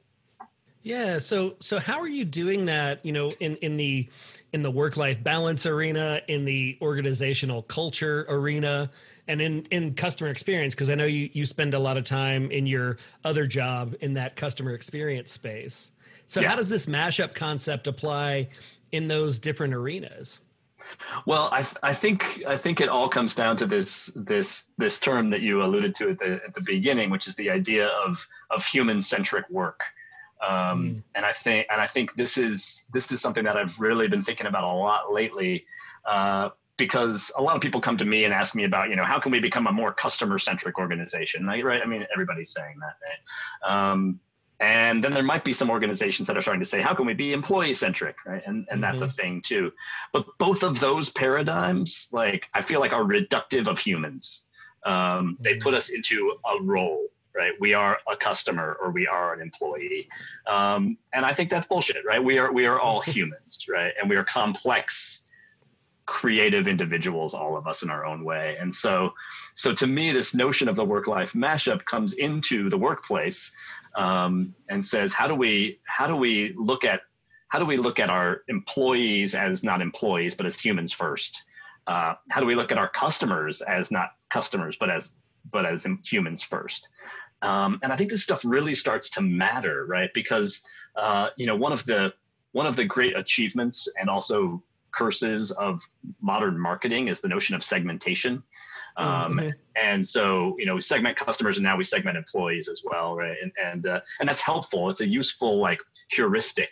[0.84, 1.20] Yeah.
[1.20, 3.06] So so how are you doing that?
[3.06, 4.08] You know, in in the
[4.54, 8.90] in the work life balance arena, in the organizational culture arena,
[9.28, 10.76] and in in customer experience?
[10.76, 14.13] Because I know you you spend a lot of time in your other job in
[14.13, 15.92] that customer experience space.
[16.28, 16.50] So Yeah.
[16.50, 18.50] how does this mashup concept apply
[18.92, 20.40] in those different arenas?
[21.26, 25.30] Well, I, I think I think it all comes down to this this this term
[25.32, 28.66] that you alluded to at the at the beginning, which is the idea of of
[28.66, 29.84] human centric work.
[30.48, 34.08] Um, And I think and I think this is this is something that I've really
[34.08, 35.66] been thinking about a lot lately,
[36.06, 39.04] uh, because a lot of people come to me and ask me about you know
[39.04, 41.66] how can we become a more customer centric organization, right?
[41.66, 41.82] right?
[41.84, 43.92] I mean, everybody's saying that, right?
[43.92, 44.20] Um,
[44.60, 47.13] and then there might be some organizations that are starting to say, how can we
[47.13, 48.41] be employee centric, right?
[48.46, 49.72] And and that's a thing too.
[50.13, 54.41] But both of those paradigms, like I feel like are reductive of humans.
[54.84, 57.54] Um, they put us into a role, right?
[57.60, 60.08] We are a customer or we are an employee.
[60.48, 62.24] Um, and I think that's bullshit, right?
[62.24, 63.93] We are we are all humans, right?
[64.00, 65.24] And we are complex
[66.08, 69.13] creative individuals all of us in our own way and so
[69.56, 73.52] so to me this notion of the work life mashup comes into the workplace
[73.98, 77.02] um, and says how do we how do we look at
[77.50, 81.44] how do we look at our employees as not employees but as humans first?
[81.88, 85.16] Uh, how do we look at our customers as not customers but as
[85.52, 86.90] but as humans first?
[87.42, 90.10] Um, and i think this stuff really starts to matter right?
[90.14, 90.62] Because
[90.96, 92.14] uh, you know one of the
[92.52, 95.82] one of the great achievements and also curses of
[96.22, 98.42] modern marketing is the notion of segmentation.
[98.98, 99.50] Um, mm-hmm.
[99.76, 103.38] And so, you know, we segment customers and now we segment employees as well, right?
[103.42, 104.90] And and uh, and that's helpful.
[104.90, 105.80] It's a useful like
[106.10, 106.70] heuristic.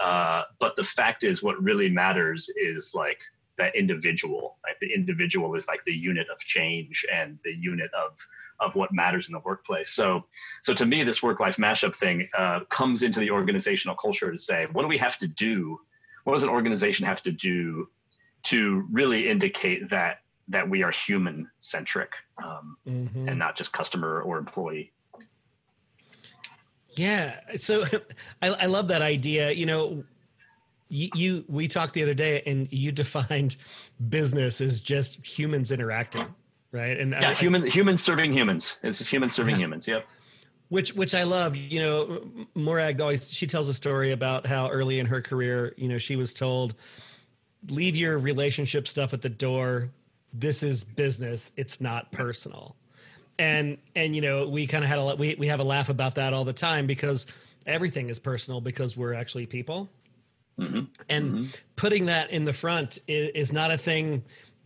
[0.00, 3.20] Uh, but the fact is, what really matters is like
[3.58, 4.56] that individual.
[4.64, 8.18] Like the individual is like the unit of change and the unit of
[8.58, 9.90] of what matters in the workplace.
[9.90, 10.26] So,
[10.60, 14.38] so to me, this work life mashup thing uh, comes into the organizational culture to
[14.38, 15.78] say, what do we have to do
[16.24, 17.88] what does an organization have to do
[18.42, 20.18] to really indicate that
[20.50, 23.28] that we are human centric um, mm-hmm.
[23.28, 24.92] and not just customer or employee
[26.90, 27.84] yeah so
[28.42, 30.04] I, I love that idea you know
[30.88, 33.56] you, you we talked the other day and you defined
[34.08, 36.26] business as just humans interacting
[36.72, 39.62] right and yeah I, human humans serving humans it's just humans serving yeah.
[39.62, 40.06] humans yep
[40.70, 41.56] which which I love.
[41.56, 45.88] You know, Morag always she tells a story about how early in her career, you
[45.88, 46.74] know, she was told,
[47.68, 49.90] "Leave your relationship stuff at the door.
[50.32, 51.52] This is business.
[51.56, 52.76] It's not personal."
[53.38, 56.16] And and you know, we kind of had a we we have a laugh about
[56.16, 57.26] that all the time because
[57.66, 59.88] everything is personal because we're actually people.
[60.58, 60.80] Mm-hmm.
[61.08, 61.46] And mm-hmm.
[61.76, 64.24] putting that in the front is, is not a thing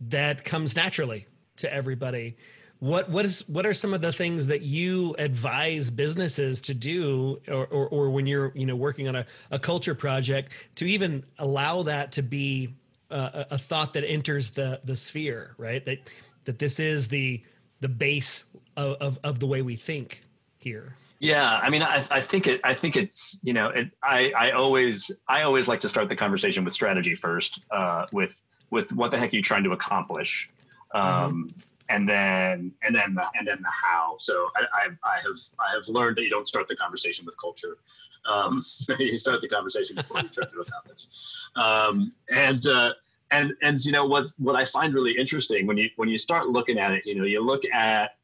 [0.09, 2.35] that comes naturally to everybody
[2.79, 7.39] what what is what are some of the things that you advise businesses to do
[7.47, 11.23] or, or, or when you're you know working on a, a culture project to even
[11.39, 12.75] allow that to be
[13.11, 15.83] uh, a thought that enters the the sphere right?
[15.85, 15.99] That
[16.45, 17.43] that this is the
[17.81, 18.45] the base
[18.77, 20.23] of, of, of the way we think
[20.57, 20.95] here.
[21.19, 22.61] Yeah, I mean, I, I think it.
[22.63, 26.15] I think it's you know, it, I I always I always like to start the
[26.15, 30.49] conversation with strategy first, uh, with with what the heck are you trying to accomplish,
[30.93, 34.15] um, mm-hmm and then and then the, and then the how.
[34.19, 37.39] So I, I, I, have I have learned that you don't start the conversation with
[37.39, 37.77] culture.
[38.31, 38.63] Um,
[38.99, 41.07] you start the conversation before you try to accomplish.
[41.55, 42.93] Um, and uh,
[43.31, 46.47] and and you know what what I find really interesting when you when you start
[46.47, 48.17] looking at it, you know, you look at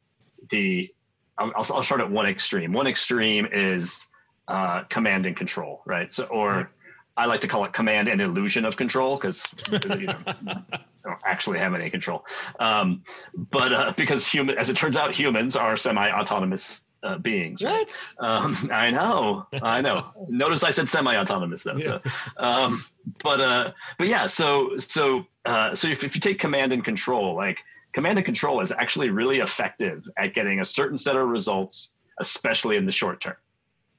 [0.50, 0.94] the
[1.38, 2.74] I'll, I'll start at one extreme.
[2.74, 4.08] One extreme is
[4.48, 6.12] uh, command and control, right?
[6.12, 6.72] So or
[7.18, 10.16] I like to call it command and illusion of control because you know,
[11.04, 12.26] don't actually have any control.
[12.60, 13.04] Um,
[13.36, 17.64] but uh, because human, as it turns out, humans are semi-autonomous uh, beings.
[17.64, 17.92] Right?
[18.18, 18.26] What?
[18.26, 20.06] Um, I know, I know.
[20.30, 21.78] Notice I said semi-autonomous though.
[21.78, 21.86] Yeah.
[21.86, 22.02] So,
[22.38, 22.84] um,
[23.24, 24.26] but uh, but yeah.
[24.28, 27.58] So so uh, so if, if you take command and control, like
[27.94, 32.78] command and control is actually really effective at getting a certain set of results, especially
[32.78, 33.36] in the short term.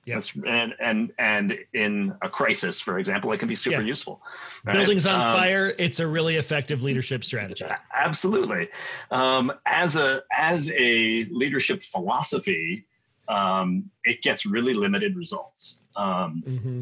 [0.05, 3.87] Yes, and and and in a crisis, for example, it can be super yeah.
[3.87, 4.21] useful.
[4.65, 4.75] Right?
[4.75, 7.65] Buildings on um, fire, it's a really effective leadership strategy.
[7.95, 8.69] Absolutely.
[9.13, 12.85] Um, as a as a leadership philosophy,
[13.29, 15.79] um, it gets really limited results.
[15.95, 16.81] Um, mm-hmm.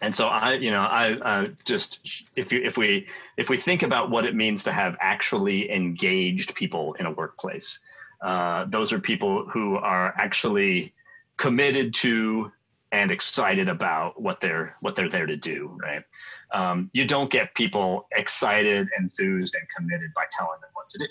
[0.00, 3.06] And so I, you know, I uh, just if you if we
[3.36, 7.78] if we think about what it means to have actually engaged people in a workplace,
[8.22, 10.94] uh, those are people who are actually
[11.36, 12.50] committed to
[12.92, 16.04] and excited about what they're what they're there to do right
[16.52, 21.06] um, you don't get people excited enthused and committed by telling them what to do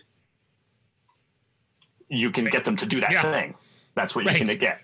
[2.08, 3.22] you can get them to do that yeah.
[3.22, 3.54] thing
[3.96, 4.40] that's what right.
[4.40, 4.80] you can get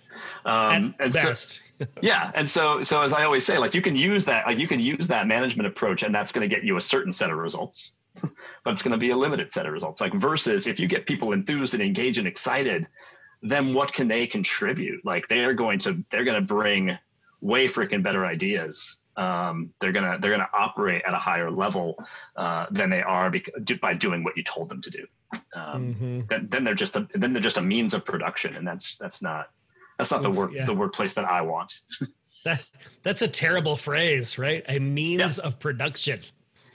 [0.45, 1.61] um, and best.
[1.79, 4.57] so yeah and so so as i always say like you can use that like
[4.57, 7.29] you can use that management approach and that's going to get you a certain set
[7.29, 7.93] of results
[8.63, 11.05] but it's going to be a limited set of results like versus if you get
[11.05, 12.87] people enthused and engaged and excited
[13.41, 15.05] then what can they contribute?
[15.05, 16.97] Like they're going to they're going to bring
[17.41, 18.97] way freaking better ideas.
[19.15, 21.97] Um, they're gonna they're gonna operate at a higher level
[22.35, 25.07] uh, than they are because, by doing what you told them to do.
[25.55, 26.21] Um, mm-hmm.
[26.29, 29.21] then, then they're just a, then they're just a means of production, and that's that's
[29.21, 29.49] not
[29.97, 30.65] that's not the work yeah.
[30.65, 31.79] the workplace that I want.
[32.45, 32.63] that
[33.01, 34.63] that's a terrible phrase, right?
[34.69, 35.47] A means yeah.
[35.47, 36.21] of production.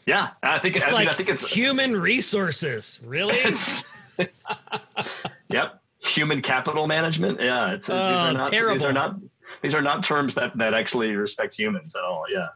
[0.04, 2.98] Yeah, I think it's I, like I think it's human resources.
[3.04, 3.38] Really?
[5.48, 7.40] yep human capital management.
[7.40, 8.74] Yeah, it's uh, these are not terrible.
[8.74, 9.16] these are not
[9.62, 12.24] these are not terms that that actually respect humans at all.
[12.30, 12.48] Yeah,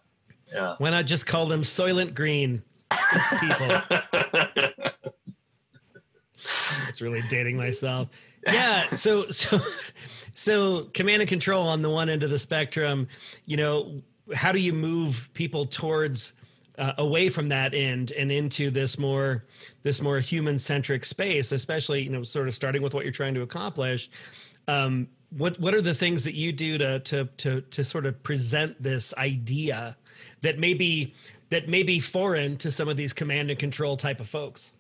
[0.53, 0.75] yeah.
[0.79, 2.63] Why not just call them Soylent Green?
[2.93, 3.81] It's people.
[6.89, 8.09] it's really dating myself.
[8.47, 8.95] Yeah.
[8.95, 9.61] So so
[10.37, 13.09] So command and control on the one end of the spectrum,
[13.47, 14.03] you know,
[14.35, 16.35] how do you move people towards
[16.79, 19.45] uh, away from that end and into this more
[19.83, 23.35] this more human centric space, especially you know, sort of starting with what you're trying
[23.35, 24.11] to accomplish.
[24.69, 28.23] Um, what what are the things that you do to to to to sort of
[28.23, 29.97] present this idea
[30.43, 31.15] that maybe
[31.51, 34.73] that may be foreign to some of these command and control type of folks?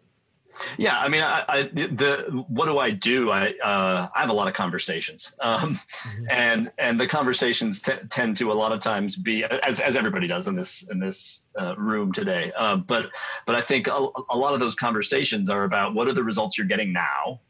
[0.78, 3.30] Yeah, I mean, I, I, the what do I do?
[3.30, 6.24] I uh, I have a lot of conversations, um, mm-hmm.
[6.30, 10.26] and and the conversations t- tend to a lot of times be as as everybody
[10.26, 12.52] does in this in this uh, room today.
[12.56, 13.10] Uh, but
[13.46, 16.56] but I think a, a, lot of those conversations are about what are the results
[16.56, 17.40] you're getting now,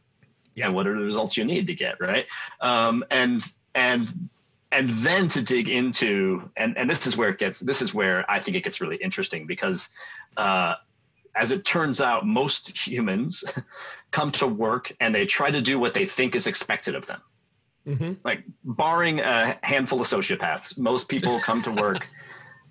[0.54, 0.66] yeah.
[0.66, 2.26] and what are the results you need to get right,
[2.60, 3.42] um, and
[3.74, 4.28] and
[4.72, 8.28] and then to dig into and and this is where it gets this is where
[8.30, 9.88] I think it gets really interesting because
[10.36, 10.74] uh,
[11.36, 13.44] as it turns out, most humans
[14.10, 17.20] come to work and they try to do what they think is expected of them.
[17.86, 18.12] Mm-hmm.
[18.24, 22.08] Like, barring a handful of sociopaths, most people come to work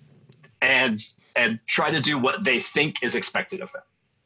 [0.60, 0.98] and
[1.34, 3.82] and try to do what they think is expected of them.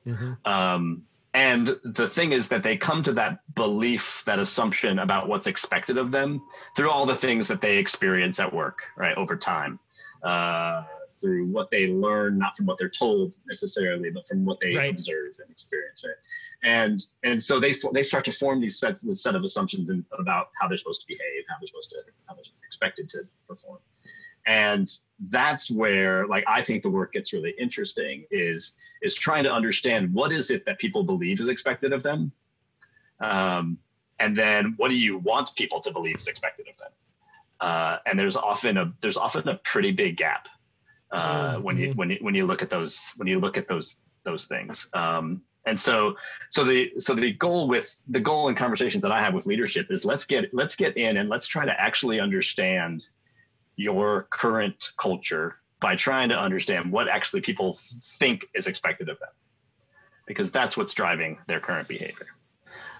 [0.06, 0.50] Mm-hmm.
[0.50, 1.02] Um,
[1.34, 5.96] and the thing is that they come to that belief, that assumption about what's expected
[5.96, 6.42] of them
[6.76, 9.78] through all the things that they experience at work, right, over time.
[10.22, 10.84] Uh,
[11.20, 14.90] through what they learn, not from what they're told necessarily, but from what they right.
[14.90, 16.04] observe and experience.
[16.04, 16.16] Right?
[16.62, 20.04] And and so they they start to form these sets this set of assumptions in,
[20.18, 23.78] about how they're supposed to behave, how they're supposed to how they're expected to perform.
[24.46, 24.90] And
[25.30, 30.12] that's where like I think the work gets really interesting is is trying to understand
[30.12, 32.32] what is it that people believe is expected of them.
[33.20, 33.78] Um,
[34.18, 36.90] and then what do you want people to believe is expected of them?
[37.60, 40.48] Uh, and there's often a there's often a pretty big gap
[41.12, 41.62] uh, mm-hmm.
[41.62, 44.44] when you when you when you look at those when you look at those those
[44.44, 44.88] things.
[44.92, 46.14] Um, and so
[46.48, 49.88] so the so the goal with the goal in conversations that I have with leadership
[49.90, 53.08] is let's get let's get in and let's try to actually understand
[53.76, 57.78] your current culture by trying to understand what actually people
[58.18, 59.30] think is expected of them
[60.26, 62.26] because that's what's driving their current behavior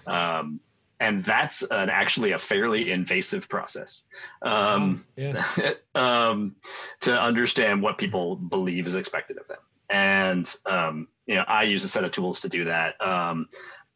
[0.07, 0.59] um,
[1.01, 4.03] and that's an, actually a fairly invasive process
[4.43, 5.43] um, yeah.
[5.95, 6.55] um,
[7.01, 9.57] to understand what people believe is expected of them.
[9.89, 13.01] And um, you know, I use a set of tools to do that.
[13.01, 13.49] Um,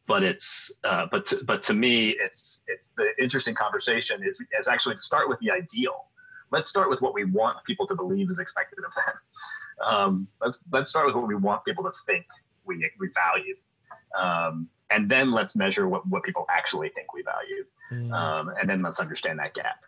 [0.08, 4.68] but it's uh, but to, but to me, it's it's the interesting conversation is is
[4.68, 6.06] actually to start with the ideal.
[6.52, 9.16] Let's start with what we want people to believe is expected of them.
[9.86, 12.26] Um, let's let's start with what we want people to think
[12.66, 13.56] we we value.
[14.20, 17.66] Um, and then let's measure what, what people actually think we value.
[17.92, 18.12] Mm.
[18.14, 19.84] um, and then let's understand that gap.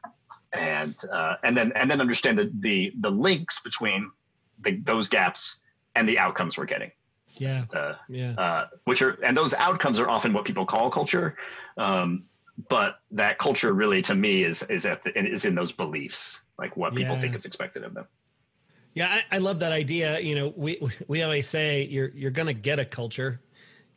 [0.54, 4.12] And uh, and then and then understand the the, the links between
[4.60, 5.58] the, those gaps
[5.96, 6.92] and the outcomes we're getting.
[7.34, 7.66] Yeah.
[7.74, 8.32] Uh, yeah.
[8.32, 11.36] uh, which are and those outcomes are often what people call culture.
[11.78, 12.24] Um,
[12.70, 16.76] but that culture really to me is is at the, is in those beliefs like
[16.76, 17.22] what people yeah.
[17.22, 18.08] think is expected of them.
[18.94, 20.20] Yeah I, I, love that idea.
[20.20, 23.42] You know we we always say you're you're gonna get a culture.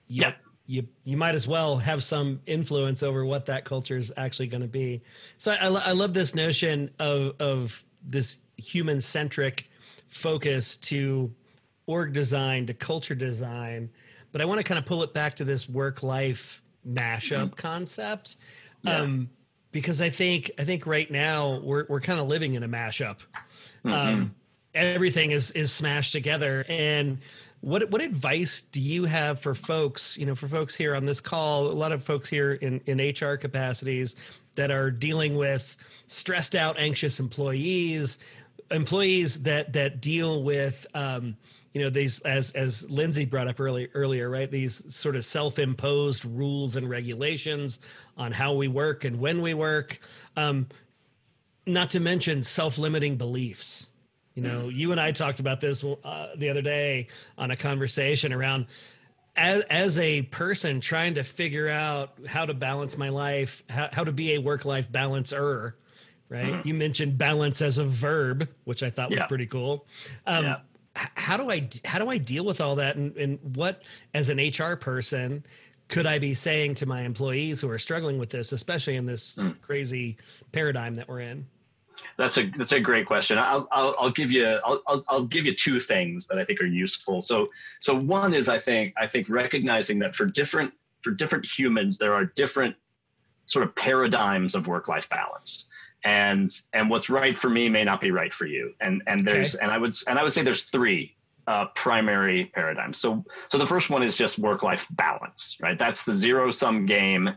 [0.08, 0.36] Yep
[0.70, 4.62] you you might as well have some influence over what that culture is actually going
[4.62, 5.02] to be.
[5.36, 9.68] So I, I love this notion of of this human centric
[10.08, 11.34] focus to
[11.86, 13.90] org design to culture design,
[14.30, 17.54] but I want to kind of pull it back to this work life mashup mm-hmm.
[17.56, 18.36] concept.
[18.82, 19.00] Yeah.
[19.00, 19.30] Um,
[19.72, 23.18] because I think I think right now we're we're kind of living in a mashup.
[23.84, 23.92] Mm-hmm.
[23.92, 24.34] Um,
[24.72, 27.18] everything is is smashed together and
[27.60, 31.20] what what advice do you have for folks, you know, for folks here on this
[31.20, 34.16] call, a lot of folks here in, in HR capacities
[34.54, 35.76] that are dealing with
[36.08, 38.18] stressed out, anxious employees,
[38.70, 41.36] employees that that deal with um,
[41.74, 44.50] you know these as as Lindsay brought up early, earlier, right?
[44.50, 47.78] These sort of self-imposed rules and regulations
[48.16, 50.00] on how we work and when we work.
[50.36, 50.68] Um,
[51.66, 53.86] not to mention self-limiting beliefs
[54.40, 54.74] you know, mm.
[54.74, 58.66] you and I talked about this uh, the other day on a conversation around
[59.36, 64.04] as, as a person trying to figure out how to balance my life, how, how
[64.04, 65.76] to be a work life balancer,
[66.28, 66.54] right?
[66.54, 66.66] Mm.
[66.66, 69.86] You mentioned balance as a verb, which I thought was pretty cool.
[70.26, 70.56] Um, yeah.
[70.94, 73.80] How do I how do I deal with all that, and, and what
[74.12, 75.44] as an HR person
[75.86, 79.36] could I be saying to my employees who are struggling with this, especially in this
[79.36, 79.60] mm.
[79.62, 80.16] crazy
[80.50, 81.46] paradigm that we're in?
[82.16, 83.38] That's a that's a great question.
[83.38, 86.60] I'll I'll, I'll give you I'll, I'll, I'll give you two things that I think
[86.60, 87.22] are useful.
[87.22, 87.48] So
[87.80, 90.72] so one is I think I think recognizing that for different
[91.02, 92.76] for different humans there are different
[93.46, 95.66] sort of paradigms of work life balance
[96.04, 99.54] and and what's right for me may not be right for you and and there's
[99.54, 99.64] okay.
[99.64, 101.14] and i would and i would say there's three
[101.46, 106.04] uh, primary paradigms so so the first one is just work life balance right that's
[106.04, 107.30] the zero sum game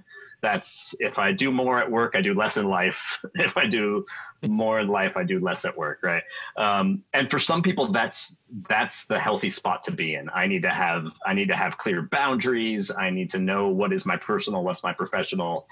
[0.43, 2.99] that's if I do more at work, I do less in life.
[3.35, 4.05] if I do
[4.49, 6.23] more in life, I do less at work, right?
[6.57, 8.37] Um, and for some people, that's
[8.69, 10.29] that's the healthy spot to be in.
[10.33, 12.91] I need to have I need to have clear boundaries.
[12.91, 15.67] I need to know what is my personal, what's my professional,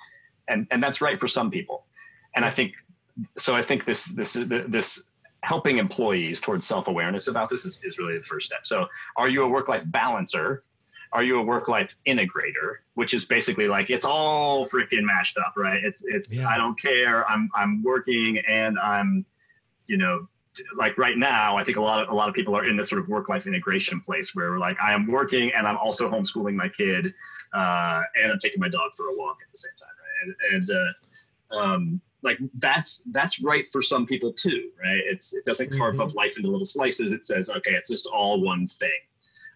[0.48, 1.86] and and that's right for some people.
[2.36, 2.74] And I think
[3.38, 3.56] so.
[3.56, 5.04] I think this this this
[5.44, 8.66] helping employees towards self awareness about this is, is really the first step.
[8.66, 10.64] So, are you a work life balancer?
[11.14, 12.78] Are you a work life integrator?
[12.94, 15.84] Which is basically like it's all freaking mashed up right?
[15.84, 16.48] It's it's yeah.
[16.48, 17.30] i don't care.
[17.30, 19.26] I'm i'm working and i'm
[19.88, 20.28] you know
[20.78, 22.90] like right now i think a lot of a lot of people are in this
[22.90, 26.10] sort of work life integration place where we're like i am working and i'm also
[26.10, 27.14] homeschooling my kid
[27.54, 30.36] uh, and i'm taking my dog for a walk at the same time right?
[30.52, 35.02] And, and uh, um, like that's that's right for some people too right?
[35.06, 36.04] It's it doesn't carve mm-hmm.
[36.04, 37.12] up life into little slices.
[37.12, 39.00] It says okay it's just all one thing.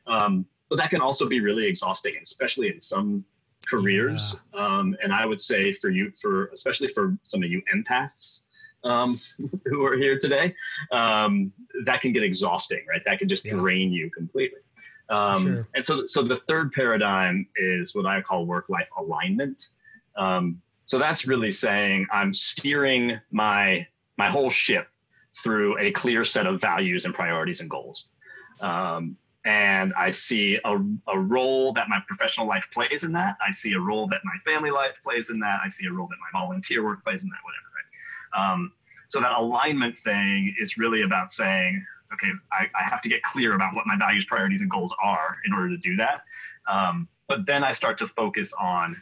[0.08, 0.45] Um,
[0.76, 3.23] but that can also be really exhausting, especially in some
[3.65, 4.36] careers.
[4.53, 4.65] Yeah.
[4.65, 8.41] Um, and I would say for you, for especially for some of you empaths
[8.84, 9.17] um,
[9.65, 10.53] who are here today,
[10.91, 11.53] um,
[11.86, 13.01] that can get exhausting, right?
[13.05, 13.53] That can just yeah.
[13.53, 14.59] drain you completely.
[15.09, 15.67] Um, sure.
[15.76, 19.69] And so, so the third paradigm is what I call work-life alignment.
[20.17, 24.88] Um, so that's really saying I'm steering my my whole ship
[25.41, 28.09] through a clear set of values and priorities and goals.
[28.59, 30.78] Um, and I see a,
[31.08, 33.38] a role that my professional life plays in that.
[33.48, 35.60] I see a role that my family life plays in that.
[35.64, 37.66] I see a role that my volunteer work plays in that, whatever.
[37.76, 38.54] Right?
[38.54, 38.72] Um,
[39.08, 43.54] so that alignment thing is really about saying, okay, I, I, have to get clear
[43.54, 46.22] about what my values, priorities, and goals are in order to do that.
[46.68, 49.02] Um, but then I start to focus on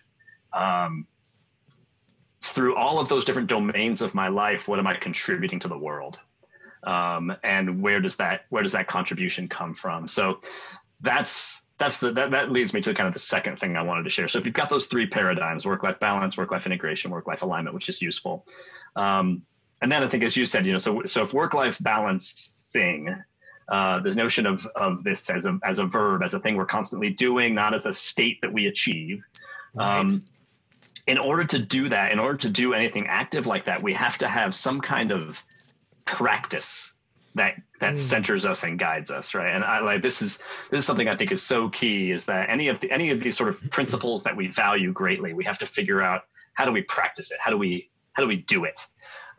[0.51, 1.07] um,
[2.41, 5.77] through all of those different domains of my life, what am I contributing to the
[5.77, 6.19] world?
[6.85, 10.07] Um, and where does that where does that contribution come from?
[10.07, 10.41] So
[11.01, 14.03] that's that's the that, that leads me to kind of the second thing I wanted
[14.03, 14.27] to share.
[14.27, 17.41] So if you've got those three paradigms: work life balance, work life integration, work life
[17.41, 18.45] alignment, which is useful.
[18.95, 19.43] Um,
[19.81, 22.67] and then I think, as you said, you know, so so if work life balance
[22.71, 23.15] thing.
[23.69, 26.65] Uh, the notion of, of this as a, as a verb, as a thing we're
[26.65, 29.23] constantly doing, not as a state that we achieve.
[29.73, 29.99] Right.
[29.99, 30.23] Um,
[31.07, 34.17] in order to do that, in order to do anything active like that, we have
[34.17, 35.41] to have some kind of
[36.05, 36.93] practice
[37.35, 37.99] that that mm.
[37.99, 39.53] centers us and guides us right?
[39.53, 40.39] And i like this is
[40.69, 43.21] this is something i think is so key is that any of the any of
[43.21, 46.23] these sort of principles that we value greatly we have to figure out
[46.53, 47.37] how do we practice it?
[47.39, 48.85] How do we how do we do it?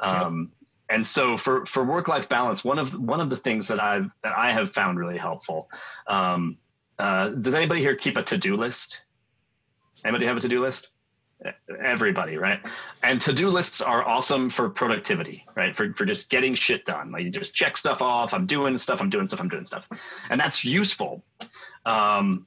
[0.01, 0.51] Um,
[0.91, 4.11] and so for for work life balance one of one of the things that i've
[4.23, 5.71] that i have found really helpful
[6.09, 6.59] um,
[6.99, 9.03] uh, does anybody here keep a to-do list?
[10.05, 10.91] Anybody have a to-do list
[11.85, 12.61] everybody, right?
[13.03, 15.75] And to-do lists are awesome for productivity, right?
[15.77, 17.11] For for just getting shit done.
[17.13, 18.35] Like you just check stuff off.
[18.35, 19.01] I'm doing stuff.
[19.01, 19.41] I'm doing stuff.
[19.41, 19.89] I'm doing stuff,
[20.31, 21.23] and that's useful.
[21.87, 22.47] Um,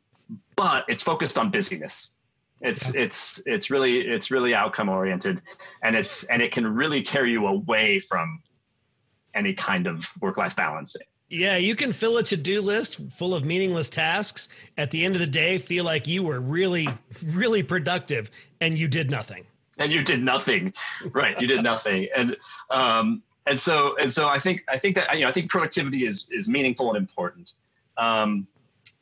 [0.55, 2.09] but it's focused on busyness.
[2.61, 3.01] It's yeah.
[3.01, 5.41] it's it's really it's really outcome oriented,
[5.83, 8.41] and it's and it can really tear you away from
[9.35, 11.03] any kind of work life balancing.
[11.29, 14.47] Yeah, you can fill a to-do list full of meaningless tasks.
[14.77, 16.87] At the end of the day, feel like you were really,
[17.21, 19.45] really productive, and you did nothing.
[19.77, 20.73] And you did nothing,
[21.11, 21.39] right?
[21.39, 22.37] You did nothing, and
[22.71, 24.27] um, and so and so.
[24.27, 27.53] I think I think that you know I think productivity is is meaningful and important.
[27.97, 28.47] Um,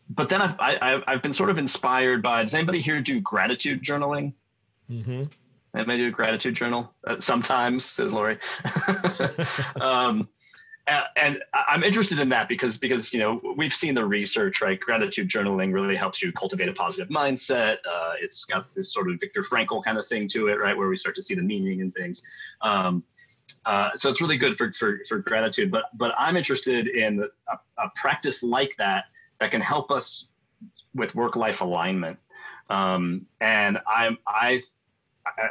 [0.09, 2.41] but then I've I, have i have been sort of inspired by.
[2.41, 4.33] Does anybody here do gratitude journaling?
[4.89, 5.23] Mm-hmm.
[5.75, 6.93] Anybody do a gratitude journal?
[7.05, 8.37] Uh, sometimes, says Lori.
[9.81, 10.27] um,
[10.87, 14.79] and I'm interested in that because because you know we've seen the research right?
[14.79, 17.77] Gratitude journaling really helps you cultivate a positive mindset.
[17.89, 20.77] Uh, it's got this sort of Viktor Frankl kind of thing to it right?
[20.77, 22.21] Where we start to see the meaning in things.
[22.61, 23.03] Um,
[23.65, 25.71] uh, so it's really good for, for for gratitude.
[25.71, 29.05] But but I'm interested in a, a practice like that
[29.39, 30.27] that can help us
[30.93, 32.19] with work life alignment.
[32.69, 34.61] Um, and I'm I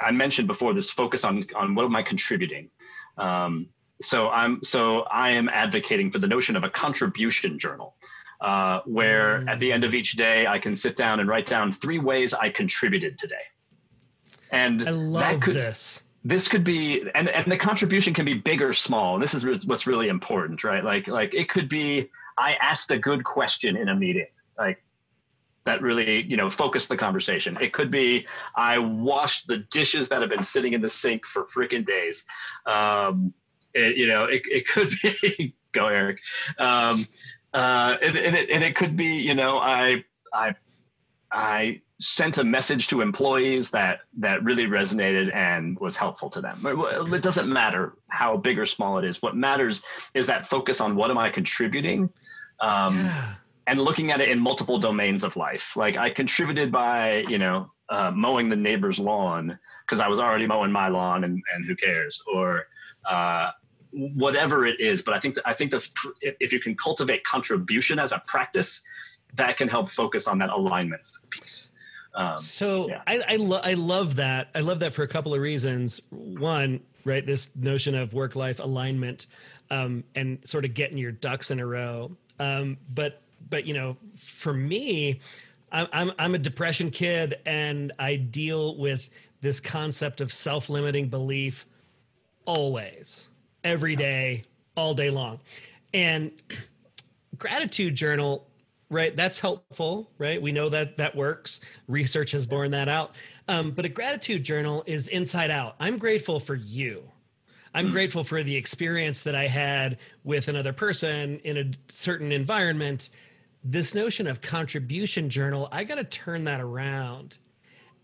[0.00, 2.70] I mentioned before this focus on on what am I contributing?
[3.18, 3.68] Um,
[4.04, 7.96] so I'm so I am advocating for the notion of a contribution journal,
[8.40, 9.48] uh, where mm.
[9.48, 12.34] at the end of each day I can sit down and write down three ways
[12.34, 13.34] I contributed today.
[14.50, 16.02] And I love that could, this.
[16.24, 19.18] This could be, and and the contribution can be big or small.
[19.18, 20.84] This is what's really important, right?
[20.84, 24.26] Like like it could be I asked a good question in a meeting,
[24.58, 24.84] like
[25.64, 30.20] that really you know focused the conversation it could be i washed the dishes that
[30.20, 32.24] have been sitting in the sink for freaking days
[32.66, 33.32] um,
[33.74, 36.18] it, you know, it, it could be go Eryc,
[36.58, 37.06] um,
[37.52, 40.54] uh, and, and, it, and it could be, you know, I I
[41.30, 46.60] I sent a message to employees that that really resonated and was helpful to them.
[46.64, 49.22] It doesn't matter how big or small it is.
[49.22, 52.10] What matters is that focus on what am I contributing.
[52.60, 53.34] Um, yeah.
[53.66, 57.70] And looking at it in multiple domains of life, like I contributed by, you know,
[57.88, 61.74] uh, mowing the neighbor's lawn because I was already mowing my lawn and, and who
[61.74, 62.66] cares or
[63.08, 63.50] uh,
[63.94, 65.02] whatever it is.
[65.02, 68.22] But I think that, I think that's pr- if you can cultivate contribution as a
[68.26, 68.82] practice,
[69.34, 71.70] that can help focus on that alignment piece.
[72.14, 73.02] Um, so yeah.
[73.06, 74.48] I I, lo- I love that.
[74.54, 76.00] I love that for a couple of reasons.
[76.10, 79.26] One, right, this notion of work life alignment
[79.70, 82.16] um, and sort of getting your ducks in a row.
[82.38, 85.20] Um, but but you know, for me,
[85.72, 91.08] I'm, I'm I'm a depression kid, and I deal with this concept of self limiting
[91.08, 91.66] belief
[92.44, 93.28] always,
[93.64, 94.44] every day,
[94.76, 95.40] all day long,
[95.92, 96.30] and
[97.36, 98.46] gratitude journal
[98.90, 100.40] right that's helpful right?
[100.40, 101.60] We know that that works.
[101.88, 103.14] Research has borne that out.
[103.48, 105.74] Um, but a gratitude journal is inside out.
[105.80, 107.02] I'm grateful for you.
[107.74, 113.10] I'm grateful for the experience that i had with another person in a certain environment.
[113.64, 117.38] This notion of contribution journal i got to turn that around.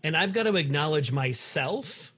[0.03, 2.10] And i've got to acknowledge myself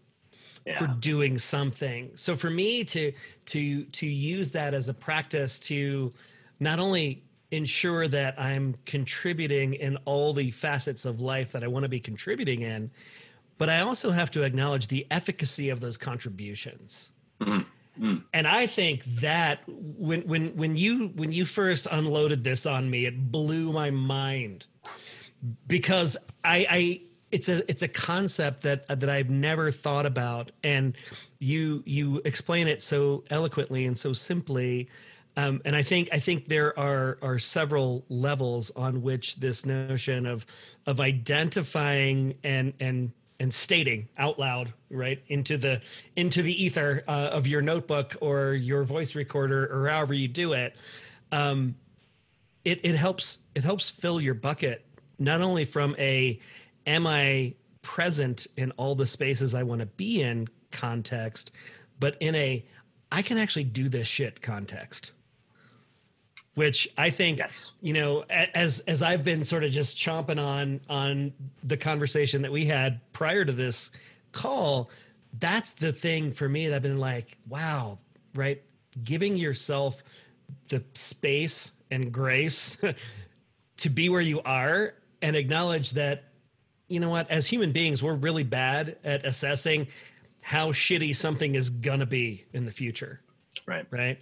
[0.66, 0.78] yeah.
[0.78, 3.12] for doing something so for me to
[3.46, 6.12] to to use that as a practice to
[6.60, 11.84] not only ensure that I'm contributing in all the facets of life that I want
[11.84, 12.90] to be contributing in,
[13.60, 17.12] but I also have to acknowledge the efficacy of those contributions.
[17.40, 18.18] Mm-hmm.
[18.34, 23.06] And I think that when when when you when you first unloaded this on me,
[23.06, 24.66] it blew my mind
[25.68, 27.02] because I, I
[27.34, 30.96] it's a it's a concept that that I've never thought about, and
[31.40, 34.90] you you explain it so eloquently and so simply.
[35.36, 40.28] Um, and I think I think there are are several levels on which this notion
[40.28, 40.46] of
[40.86, 45.82] of identifying and and and stating out loud right into the
[46.16, 50.54] into the ether uh, of your notebook or your voice recorder or however you do
[50.54, 50.76] it
[51.32, 51.76] um,
[52.64, 54.86] it it helps it helps fill your bucket
[55.18, 56.40] not only from a
[56.86, 61.52] am I present in all the spaces I want to be in context
[62.00, 62.66] but in a
[63.12, 65.12] I can actually do this shit context
[66.56, 67.72] which I think yes.
[67.82, 72.52] you know as as I've been sort of just chomping on on the conversation that
[72.52, 73.92] we had prior to this
[74.32, 74.90] call
[75.40, 78.00] that's the thing for me that I've been like wow
[78.34, 78.62] right
[79.04, 80.04] giving yourself
[80.70, 82.78] the space and grace
[83.78, 86.26] to be where you are and acknowledge that
[86.94, 89.88] you know what as human beings we're really bad at assessing
[90.42, 93.20] how shitty something is gonna be in the future
[93.66, 94.20] right right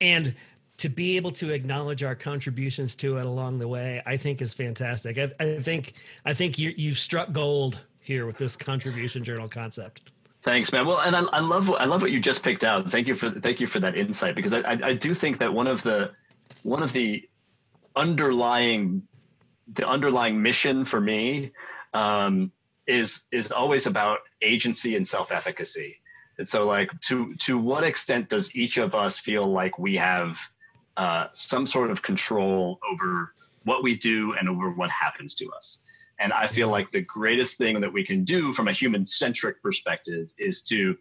[0.00, 0.34] and
[0.80, 4.54] to be able to acknowledge our contributions to it along the way, I think is
[4.54, 5.18] fantastic.
[5.18, 5.92] I, I think
[6.24, 10.10] I think you you've struck gold here with this contribution journal concept.
[10.40, 10.86] Thanks, man.
[10.86, 12.90] Well, and I, I love I love what you just picked out.
[12.90, 15.52] Thank you for thank you for that insight because I, I, I do think that
[15.52, 16.12] one of the
[16.62, 17.28] one of the
[17.94, 19.02] underlying
[19.74, 21.52] the underlying mission for me
[21.94, 22.52] um,
[22.86, 26.00] is is always about agency and self efficacy.
[26.38, 30.38] And so, like, to to what extent does each of us feel like we have
[30.96, 33.34] uh, some sort of control over
[33.64, 35.80] what we do and over what happens to us.
[36.18, 39.62] And I feel like the greatest thing that we can do from a human centric
[39.62, 40.96] perspective is to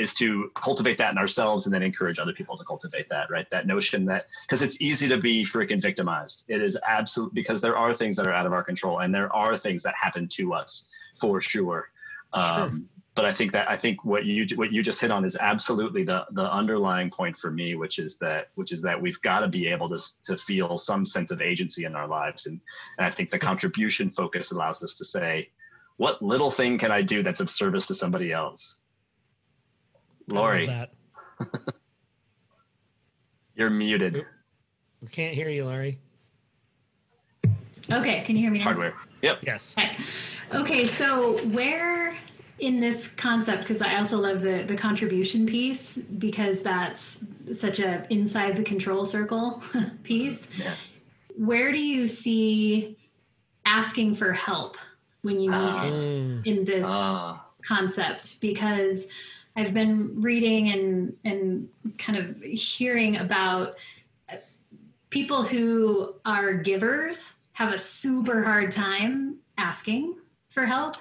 [0.00, 3.48] is to cultivate that in ourselves and then encourage other people to cultivate that, right?
[3.50, 6.44] That notion that because it's easy to be freaking victimized.
[6.48, 9.30] It is absolute because there are things that are out of our control and there
[9.34, 10.86] are things that happen to us
[11.20, 11.90] for sure.
[12.34, 12.42] sure.
[12.42, 15.36] Um, but I think that I think what you what you just hit on is
[15.36, 19.40] absolutely the the underlying point for me, which is that which is that we've got
[19.40, 22.60] to be able to to feel some sense of agency in our lives, and
[22.96, 25.50] and I think the contribution focus allows us to say,
[25.98, 28.78] what little thing can I do that's of service to somebody else?
[30.30, 30.70] Lori,
[33.54, 34.24] you're muted.
[35.02, 35.98] We can't hear you, Lori.
[37.90, 38.64] Okay, can you hear me now?
[38.64, 38.94] Hardware.
[39.22, 39.38] Yep.
[39.42, 39.74] Yes.
[39.76, 39.96] Okay.
[40.54, 42.16] okay, so where
[42.60, 47.18] in this concept because I also love the the contribution piece because that's
[47.52, 49.62] such a inside the control circle
[50.02, 50.46] piece.
[50.56, 50.74] Yeah.
[51.36, 52.96] Where do you see
[53.64, 54.76] asking for help
[55.22, 58.40] when you need uh, it in this uh, concept?
[58.40, 59.06] Because
[59.60, 63.76] I've been reading and and kind of hearing about
[64.30, 64.36] uh,
[65.10, 70.16] people who are givers have a super hard time asking
[70.48, 70.96] for help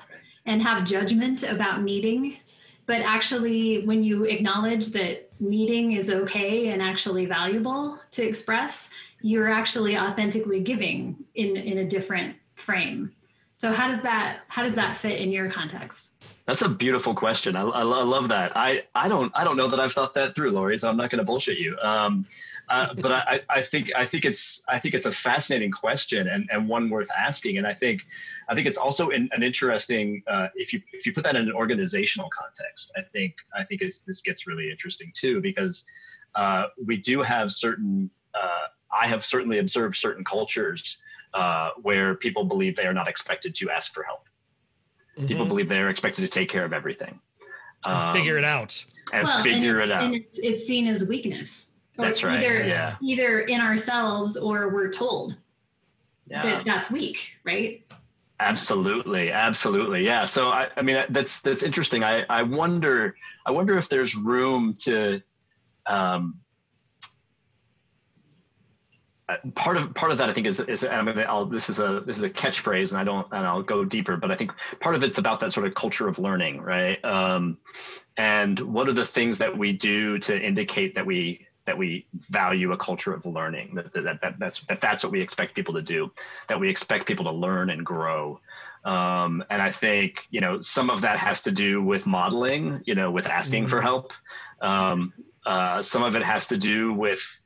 [0.45, 2.37] and have judgment about needing.
[2.85, 8.89] But actually, when you acknowledge that needing is okay and actually valuable to express,
[9.21, 13.13] you're actually authentically giving in, in a different frame.
[13.59, 16.11] So how does that how does that fit in your context?
[16.45, 17.57] That's a beautiful question.
[17.57, 18.55] I, I, I, love that.
[18.55, 20.77] I, I don't I don't know that I've thought that through, Lori.
[20.77, 21.77] So I'm not going to bullshit you.
[21.81, 22.25] Um,
[22.69, 26.47] uh, but I, I think I think it's I think it's a fascinating question and,
[26.49, 27.57] and one worth asking.
[27.57, 28.05] And I think
[28.47, 31.41] I think it's also in, an interesting uh, if you if you put that in
[31.41, 32.93] an organizational context.
[32.95, 35.83] I think I think it's this gets really interesting too because
[36.35, 38.09] uh, we do have certain.
[38.33, 40.97] Uh, I have certainly observed certain cultures
[41.33, 44.27] uh, where people believe they are not expected to ask for help.
[45.17, 45.27] Mm-hmm.
[45.27, 47.19] People believe they are expected to take care of everything.
[47.85, 48.83] Um, figure it out.
[49.13, 50.03] And well, figure and it out.
[50.03, 51.67] And it's, it's seen as weakness.
[51.97, 52.43] That's right.
[52.43, 52.95] Either, yeah.
[53.01, 55.37] either in ourselves or we're told
[56.27, 56.41] yeah.
[56.41, 57.85] that that's weak, right?
[58.39, 60.23] Absolutely, absolutely, yeah.
[60.23, 62.05] So I, I mean, that's that's interesting.
[62.05, 63.15] I, I wonder,
[63.45, 65.21] I wonder if there's room to,
[65.87, 66.39] um,
[69.55, 72.01] part of part of that I think is is I mean I'll, this is a
[72.05, 74.95] this is a catchphrase and I don't and I'll go deeper but I think part
[74.95, 77.03] of it's about that sort of culture of learning right?
[77.05, 77.57] Um,
[78.17, 82.71] and what are the things that we do to indicate that we that we value
[82.71, 85.83] a culture of learning that, that, that that's that that's what we expect people to
[85.83, 86.11] do
[86.47, 88.39] that we expect people to learn and grow?
[88.83, 92.95] Um, and I think you know some of that has to do with modeling you
[92.95, 93.69] know with asking mm-hmm.
[93.69, 94.13] for help.
[94.61, 95.13] Um,
[95.45, 97.39] uh, some of it has to do with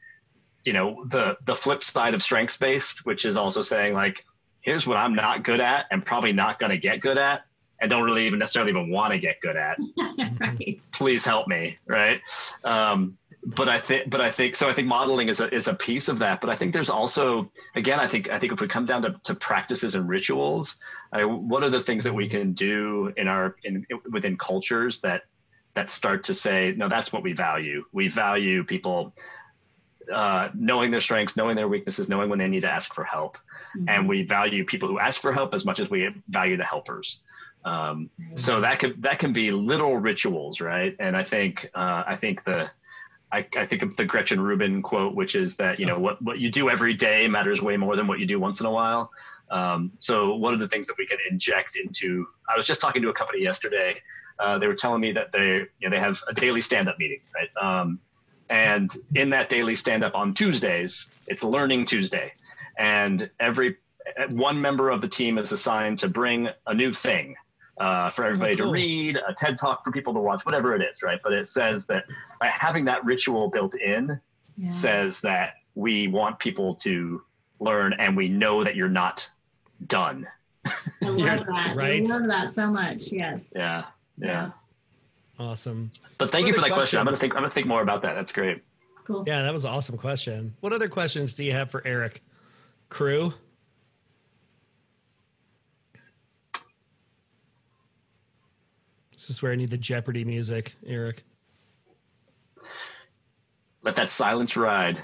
[0.65, 4.25] you know the the flip side of strengths based which is also saying like
[4.61, 7.43] here's what i'm not good at and probably not going to get good at
[7.81, 9.77] and don't really even necessarily even want to get good at.
[10.39, 10.79] Right.
[10.91, 12.21] please help me right?
[12.63, 15.73] Um, but i think but i think so i think modeling is a, is a
[15.73, 18.69] piece of that but i think there's also again i think i think if we
[18.69, 20.77] come down to, to practices and rituals
[21.11, 25.23] I, what are the things that we can do in our in within cultures that
[25.73, 27.83] that start to say no that's what we value.
[27.91, 29.13] We value people
[30.11, 33.37] uh, knowing their strengths, knowing their weaknesses, knowing when they need to ask for help.
[33.77, 33.89] Mm-hmm.
[33.89, 37.19] And we value people who ask for help as much as we value the helpers.
[37.65, 38.35] Um, mm-hmm.
[38.35, 40.95] So that could that can be little rituals, right?
[40.99, 42.69] And I think uh, I think the
[43.31, 46.39] I, I, think of the Gretchen Rubin quote, which is that you know what what
[46.39, 49.11] you do every day matters way more than what you do once in a while.
[49.49, 53.01] Um, so one of the things that we can inject into, I was just talking
[53.01, 54.01] to a company yesterday.
[54.39, 56.97] Uh, they were telling me that they you know they have a daily stand up
[56.99, 57.49] meeting, right?
[57.61, 57.99] Um,
[58.53, 62.31] and in that daily stand up on Tuesdays, it's Learning Tuesday.
[62.77, 63.77] And every
[64.29, 67.35] one member of the team is assigned to bring a new thing
[67.79, 68.65] uh, for everybody oh, cool.
[68.67, 71.19] to read, a TED talk for people to watch, whatever it is, right?
[71.23, 72.05] But it says that
[72.39, 74.21] by having that ritual built in
[74.55, 74.69] yeah.
[74.69, 77.23] says that we want people to
[77.59, 79.27] learn and we know that you're not
[79.87, 80.27] done.
[80.67, 81.75] I love that.
[81.75, 82.07] Right?
[82.07, 83.11] I love that so much.
[83.11, 83.45] Yes.
[83.55, 83.85] Yeah.
[84.19, 84.27] Yeah.
[84.27, 84.51] yeah.
[85.39, 85.91] Awesome.
[86.17, 86.75] But thank what you for that questions?
[86.75, 86.99] question.
[86.99, 87.33] I'm gonna think.
[87.33, 88.13] I'm gonna think more about that.
[88.13, 88.61] That's great.
[89.05, 89.23] Cool.
[89.27, 90.55] Yeah, that was an awesome question.
[90.61, 92.17] What other questions do you have for Eryc?
[92.89, 93.33] Crew.
[99.11, 101.19] This is where I need the Jeopardy music, Eryc.
[103.81, 105.01] Let that silence ride.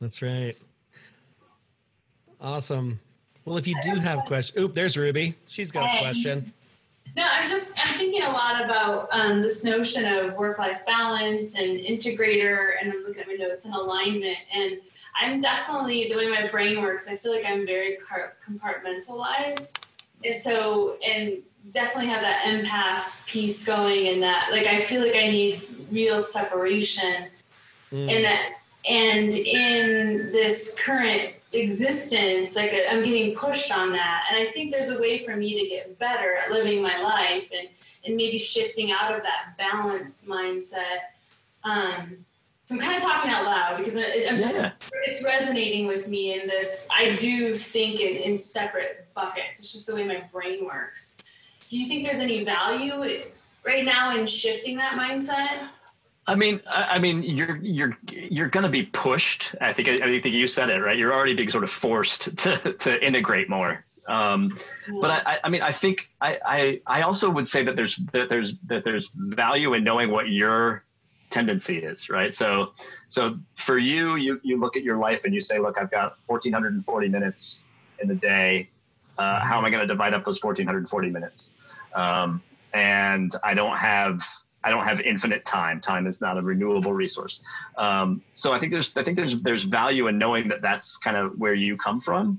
[0.00, 0.56] That's right.
[2.40, 3.00] Awesome.
[3.44, 5.34] Well, if you do have questions, oop, there's Ruby.
[5.46, 6.52] She's got a question.
[7.16, 11.78] No, I'm just I'm thinking a lot about um, this notion of work-life balance and
[11.78, 14.38] integrator, and I'm looking at my notes and alignment.
[14.54, 14.78] And
[15.14, 17.08] I'm definitely the way my brain works.
[17.08, 17.98] I feel like I'm very
[18.46, 19.78] compartmentalized,
[20.24, 21.38] and so and
[21.70, 24.06] definitely have that empath piece going.
[24.06, 27.26] In that, like I feel like I need real separation,
[27.92, 28.10] mm.
[28.10, 28.52] and that
[28.88, 34.24] and in this current existence like i'm getting pushed on that.
[34.30, 37.50] And i think there's a way for me to get better at living my life
[37.56, 37.68] and
[38.04, 41.08] and maybe shifting out of that balance mindset.
[41.64, 42.24] Um
[42.66, 44.72] so i'm kind of talking out loud because i'm just yeah.
[45.06, 46.86] it's resonating with me in this.
[46.94, 49.60] I do think in, in separate buckets.
[49.60, 51.18] It's just the way my brain works.
[51.70, 53.22] Do you think there's any value
[53.64, 55.68] right now in shifting that mindset
[56.28, 59.54] I mean, I mean, you're you're you're going to be pushed.
[59.62, 60.96] I think I, think you said it right.
[60.96, 63.84] You're already being sort of forced to to integrate more.
[64.06, 64.58] Um,
[65.00, 68.28] but I, I mean, I think I, I I also would say that there's that
[68.28, 70.84] there's that there's value in knowing what your
[71.30, 72.34] tendency is, right?
[72.34, 72.72] So
[73.08, 76.18] so for you, you you look at your life and you say, look, I've got
[76.26, 77.64] 1,440 minutes
[78.00, 78.68] in the day.
[79.16, 81.52] Uh, how am I going to divide up those 1,440 minutes?
[81.94, 82.42] Um,
[82.74, 84.22] and I don't have
[84.68, 85.80] I don't have infinite time.
[85.80, 87.40] Time is not a renewable resource.
[87.78, 91.16] Um, so I think there's I think there's there's value in knowing that that's kind
[91.16, 92.38] of where you come from,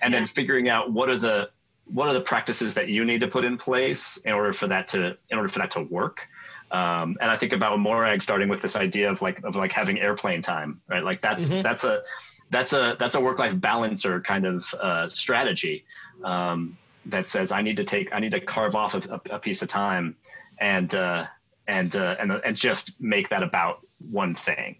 [0.00, 0.20] and yeah.
[0.20, 1.50] then figuring out what are the
[1.92, 4.88] what are the practices that you need to put in place in order for that
[4.88, 6.26] to in order for that to work.
[6.70, 10.00] Um, and I think about Morag starting with this idea of like of like having
[10.00, 11.04] airplane time, right?
[11.04, 11.60] Like that's mm-hmm.
[11.60, 12.02] that's a
[12.50, 15.84] that's a that's a work life balancer kind of uh, strategy.
[16.24, 19.62] Um, that says I need to take I need to carve off a, a piece
[19.62, 20.16] of time
[20.58, 21.26] and uh,
[21.68, 24.76] and uh, and and just make that about one thing.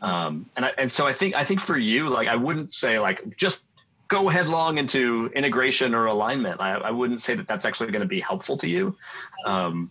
[0.00, 2.98] Um, and I, and so I think I think for you like I wouldn't say
[2.98, 3.62] like just
[4.08, 6.60] go headlong into integration or alignment.
[6.60, 8.96] I, I wouldn't say that that's actually going to be helpful to you.
[9.44, 9.90] Um,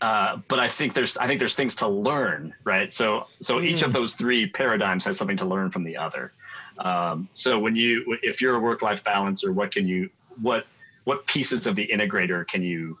[0.00, 2.92] uh, but I think there's I think there's things to learn, right?
[2.92, 3.64] So so mm.
[3.64, 6.32] each of those three paradigms has something to learn from the other.
[6.78, 10.10] Um, so when you if you're a work life balancer, what can you
[10.42, 10.66] what
[11.04, 12.98] what pieces of the integrator can you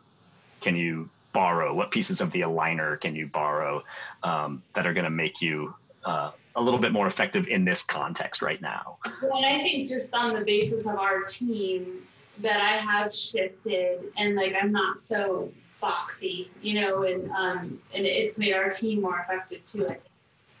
[0.62, 1.74] can you borrow?
[1.74, 3.84] What pieces of the aligner can you borrow
[4.22, 5.74] um, that are going to make you
[6.06, 8.96] uh, a little bit more effective in this context right now?
[9.22, 11.98] Well, I think just on the basis of our team
[12.38, 18.06] that I have shifted and like I'm not so boxy, you know, and um, and
[18.06, 19.84] it's made our team more effective too.
[19.84, 20.00] Think,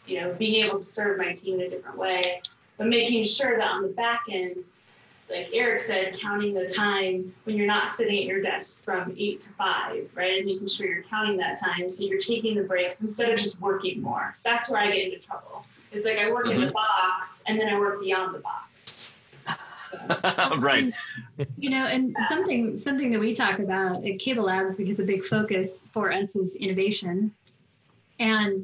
[0.06, 2.42] you know, being able to serve my team in a different way,
[2.76, 4.56] but making sure that on the back end,
[5.28, 9.40] like Eryc said, counting the time when you're not sitting at your desk from eight
[9.40, 10.38] to five, right?
[10.38, 13.60] And making sure you're counting that time so you're taking the breaks instead of just
[13.60, 14.36] working more.
[14.44, 15.66] That's where I get into trouble.
[15.90, 16.54] It's like I work mm-hmm.
[16.54, 16.74] in the mm-hmm.
[16.74, 19.12] box and then I work beyond the box.
[20.58, 20.92] right.
[21.56, 25.84] You know, and something something that we talk about at CableLabs because a big focus
[25.92, 27.32] for us is innovation.
[28.18, 28.58] And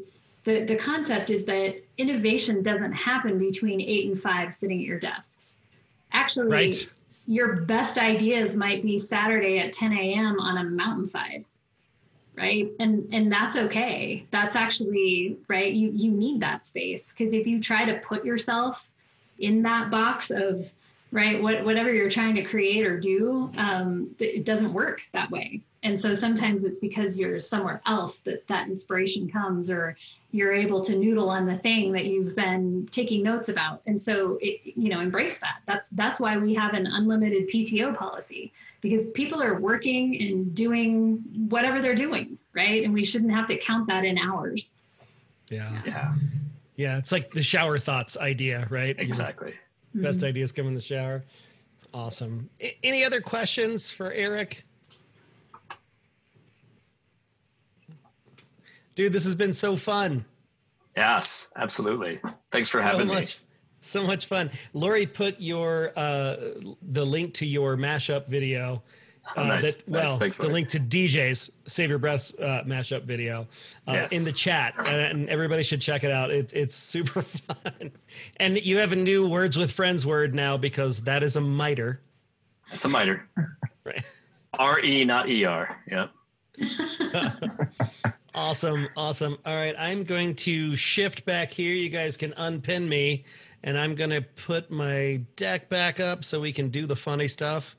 [0.45, 4.99] the, the concept is that innovation doesn't happen between eight and five sitting at your
[4.99, 5.39] desk.
[6.13, 6.89] Actually, right.
[7.27, 10.39] your best ideas might be Saturday at 10 a.m.
[10.41, 11.45] on a mountainside
[12.35, 17.47] right and and that's okay that's actually right you you need that space because if
[17.47, 18.89] you try to put yourself
[19.39, 20.73] in that box of
[21.13, 21.41] right?
[21.41, 25.61] What whatever you're trying to create or do um, it doesn't work that way.
[25.85, 29.97] And so sometimes it's because you're somewhere else that that inspiration comes or
[30.31, 33.83] you're able to noodle on the thing that you've been taking notes about.
[33.87, 35.61] And so it, you know embrace that.
[35.67, 41.23] That's that's why we have an unlimited pto policy because people are working and doing
[41.49, 42.85] whatever they're doing right?
[42.85, 44.71] And we shouldn't have to count that in hours.
[45.49, 45.81] Yeah.
[45.87, 46.15] Yeah.
[46.77, 48.99] Yeah it's like the shower thoughts idea right?
[48.99, 49.55] Exactly
[49.95, 50.29] best mm-hmm.
[50.29, 51.25] ideas come in the shower
[51.93, 54.63] awesome I- any other questions for eryc
[58.95, 60.25] Dude, this has been so fun.
[60.97, 62.21] Yes, absolutely.
[62.51, 63.47] Thanks for so having much, me.
[63.81, 64.51] So much fun.
[64.75, 66.37] Lori put your uh,
[66.83, 68.83] the link to your mashup video.
[69.37, 69.77] Oh, nice.
[69.77, 70.19] that, well.
[70.19, 73.47] Thanks, the link to DJ's Save Your Breaths uh, mashup video
[73.87, 74.13] uh, yes.
[74.13, 76.31] in the chat, and everybody should check it out.
[76.31, 77.93] It's it's super fun,
[78.39, 82.01] and you have a new Words with Friends word now because that is a miter.
[82.71, 83.29] That's a miter.
[83.85, 84.05] right.
[84.55, 85.81] R E, not E R.
[85.91, 86.11] Yep.
[88.35, 88.89] Awesome.
[88.97, 89.37] Awesome.
[89.45, 89.75] All right.
[89.79, 91.75] I'm going to shift back here.
[91.75, 93.25] You guys can unpin me,
[93.63, 97.29] and I'm going to put my deck back up so we can do the funny
[97.29, 97.77] stuff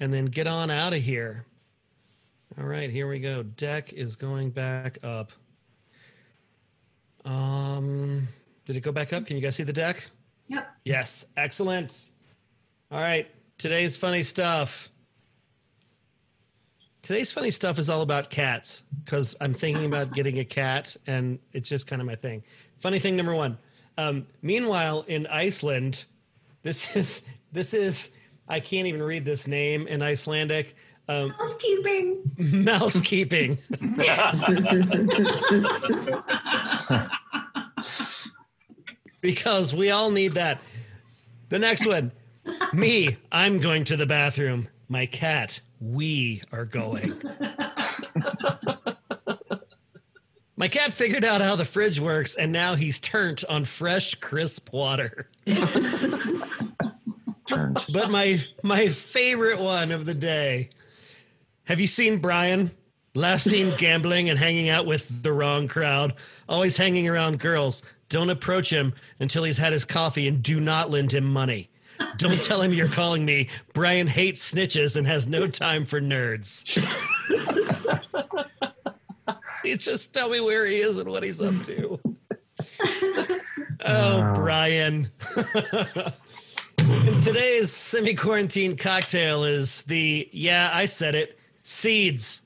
[0.00, 1.44] and then get on out of here.
[2.58, 2.90] All right.
[2.90, 3.42] Here we go.
[3.42, 5.32] Deck is going back up.
[7.24, 8.28] Um,
[8.64, 9.26] did it go back up?
[9.26, 10.10] Can you guys see the deck?
[10.48, 10.68] Yep.
[10.84, 11.26] Yes.
[11.36, 12.10] Excellent.
[12.90, 13.28] All right.
[13.58, 14.90] Today's funny stuff.
[17.02, 21.38] Today's funny stuff is all about cats because I'm thinking about getting a cat and
[21.52, 22.42] it's just kind of my thing.
[22.78, 23.58] Funny thing number one.
[23.98, 26.04] Um, meanwhile, in Iceland,
[26.62, 27.22] this is
[27.52, 28.10] this is
[28.48, 30.76] I can't even read this name in Icelandic.
[31.08, 32.22] Um, Mousekeeping.
[32.64, 33.58] Mousekeeping.
[39.20, 40.60] because we all need that.
[41.48, 42.12] The next one.
[42.72, 44.68] Me, I'm going to the bathroom.
[44.88, 47.20] My cat, we are going.
[50.58, 54.72] My cat figured out how the fridge works, and now he's turned on fresh, crisp
[54.72, 55.28] water.
[57.56, 57.84] turned.
[57.92, 60.70] But my my favorite one of the day.
[61.64, 62.70] Have you seen Brian?
[63.14, 66.14] Last seen gambling and hanging out with the wrong crowd,
[66.48, 67.82] always hanging around girls.
[68.08, 71.70] Don't approach him until he's had his coffee and do not lend him money.
[72.18, 73.48] Don't tell him you're calling me.
[73.72, 76.62] Brian hates snitches and has no time for nerds.
[79.62, 81.98] he just tell me where he is and what he's up to.
[83.84, 85.10] oh, Brian.
[87.20, 92.42] Today's semi quarantine cocktail is the, yeah, I said it, seeds.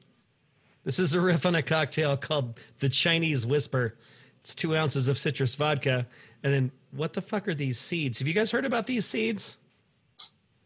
[0.85, 3.97] This is a riff on a cocktail called the Chinese Whisper.
[4.41, 6.07] It's two ounces of citrus vodka
[6.43, 8.19] and then what the fuck are these seeds?
[8.19, 9.59] Have you guys heard about these seeds?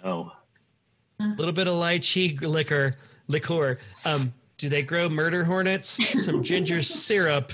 [0.03, 0.33] Oh.
[1.21, 2.95] A little bit of lychee liquor,
[3.29, 3.79] liqueur.
[4.05, 5.99] Um, do they grow murder hornets?
[6.25, 7.53] Some ginger syrup.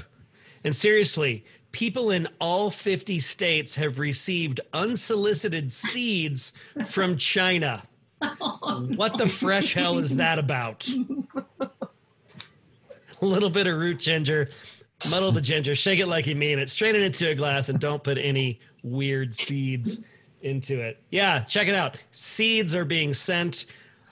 [0.64, 6.52] And seriously, people in all 50 states have received unsolicited seeds
[6.86, 7.82] from China.
[8.96, 10.88] what the fresh hell is that about?
[11.60, 14.50] A little bit of root ginger,
[15.10, 17.78] muddle the ginger, shake it like you mean it, strain it into a glass, and
[17.78, 20.00] don't put any weird seeds
[20.42, 21.02] into it.
[21.10, 21.98] Yeah, check it out.
[22.12, 23.66] Seeds are being sent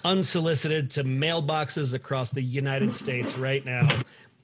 [0.04, 3.88] unsolicited to mailboxes across the United States right now.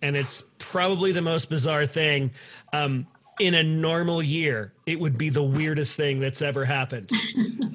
[0.05, 2.30] And it's probably the most bizarre thing.
[2.74, 3.07] Um,
[3.40, 7.11] in a normal year, it would be the weirdest thing that's ever happened.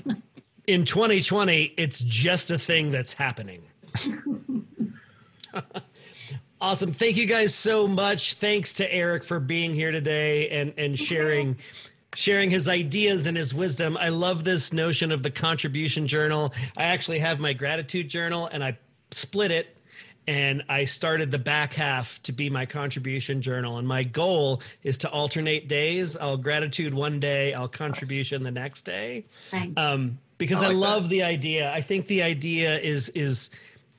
[0.67, 3.63] in 2020, it's just a thing that's happening.
[6.61, 6.93] awesome.
[6.93, 8.35] Thank you guys so much.
[8.35, 11.57] Thanks to Eryc for being here today and, and sharing
[12.15, 13.97] sharing his ideas and his wisdom.
[13.97, 16.53] I love this notion of the contribution journal.
[16.77, 18.77] I actually have my gratitude journal and I
[19.11, 19.75] split it
[20.29, 23.79] and I started the back half to be my contribution journal.
[23.79, 26.15] And my goal is to alternate days.
[26.15, 29.25] I'll gratitude one day, I'll contribution the next day.
[29.49, 29.75] Thanks.
[29.75, 31.09] Um, because I, I love that.
[31.09, 31.73] the idea.
[31.73, 33.49] I think the idea is is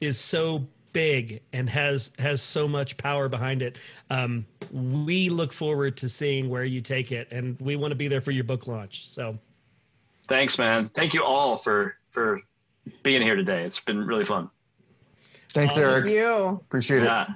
[0.01, 3.77] is so big and has has so much power behind it.
[4.09, 8.07] Um, we look forward to seeing where you take it, and we want to be
[8.07, 9.09] there for your book launch.
[9.09, 9.37] So
[10.29, 10.91] Thanks, man.
[10.91, 12.41] Thank you all for for
[13.03, 13.65] being here today.
[13.65, 14.49] It's been really fun.
[15.53, 16.05] Thanks, Awesome.
[16.05, 16.11] Eryc.
[16.11, 16.61] You.
[16.67, 17.05] Appreciate it.
[17.05, 17.27] Yeah.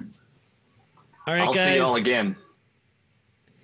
[1.27, 1.65] all right, I'll guys.
[1.65, 2.35] see you all again.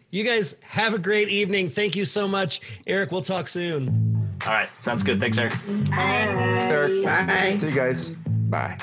[0.09, 1.69] You guys have a great evening.
[1.69, 3.11] Thank you so much, Eryc.
[3.11, 4.37] We'll talk soon.
[4.45, 4.69] All right.
[4.81, 5.19] Sounds good.
[5.19, 5.51] Thanks, Eryc.
[5.89, 6.67] Bye.
[6.69, 7.05] Eryc.
[7.27, 7.55] Bye.
[7.55, 8.09] See you guys.
[8.49, 8.77] Bye.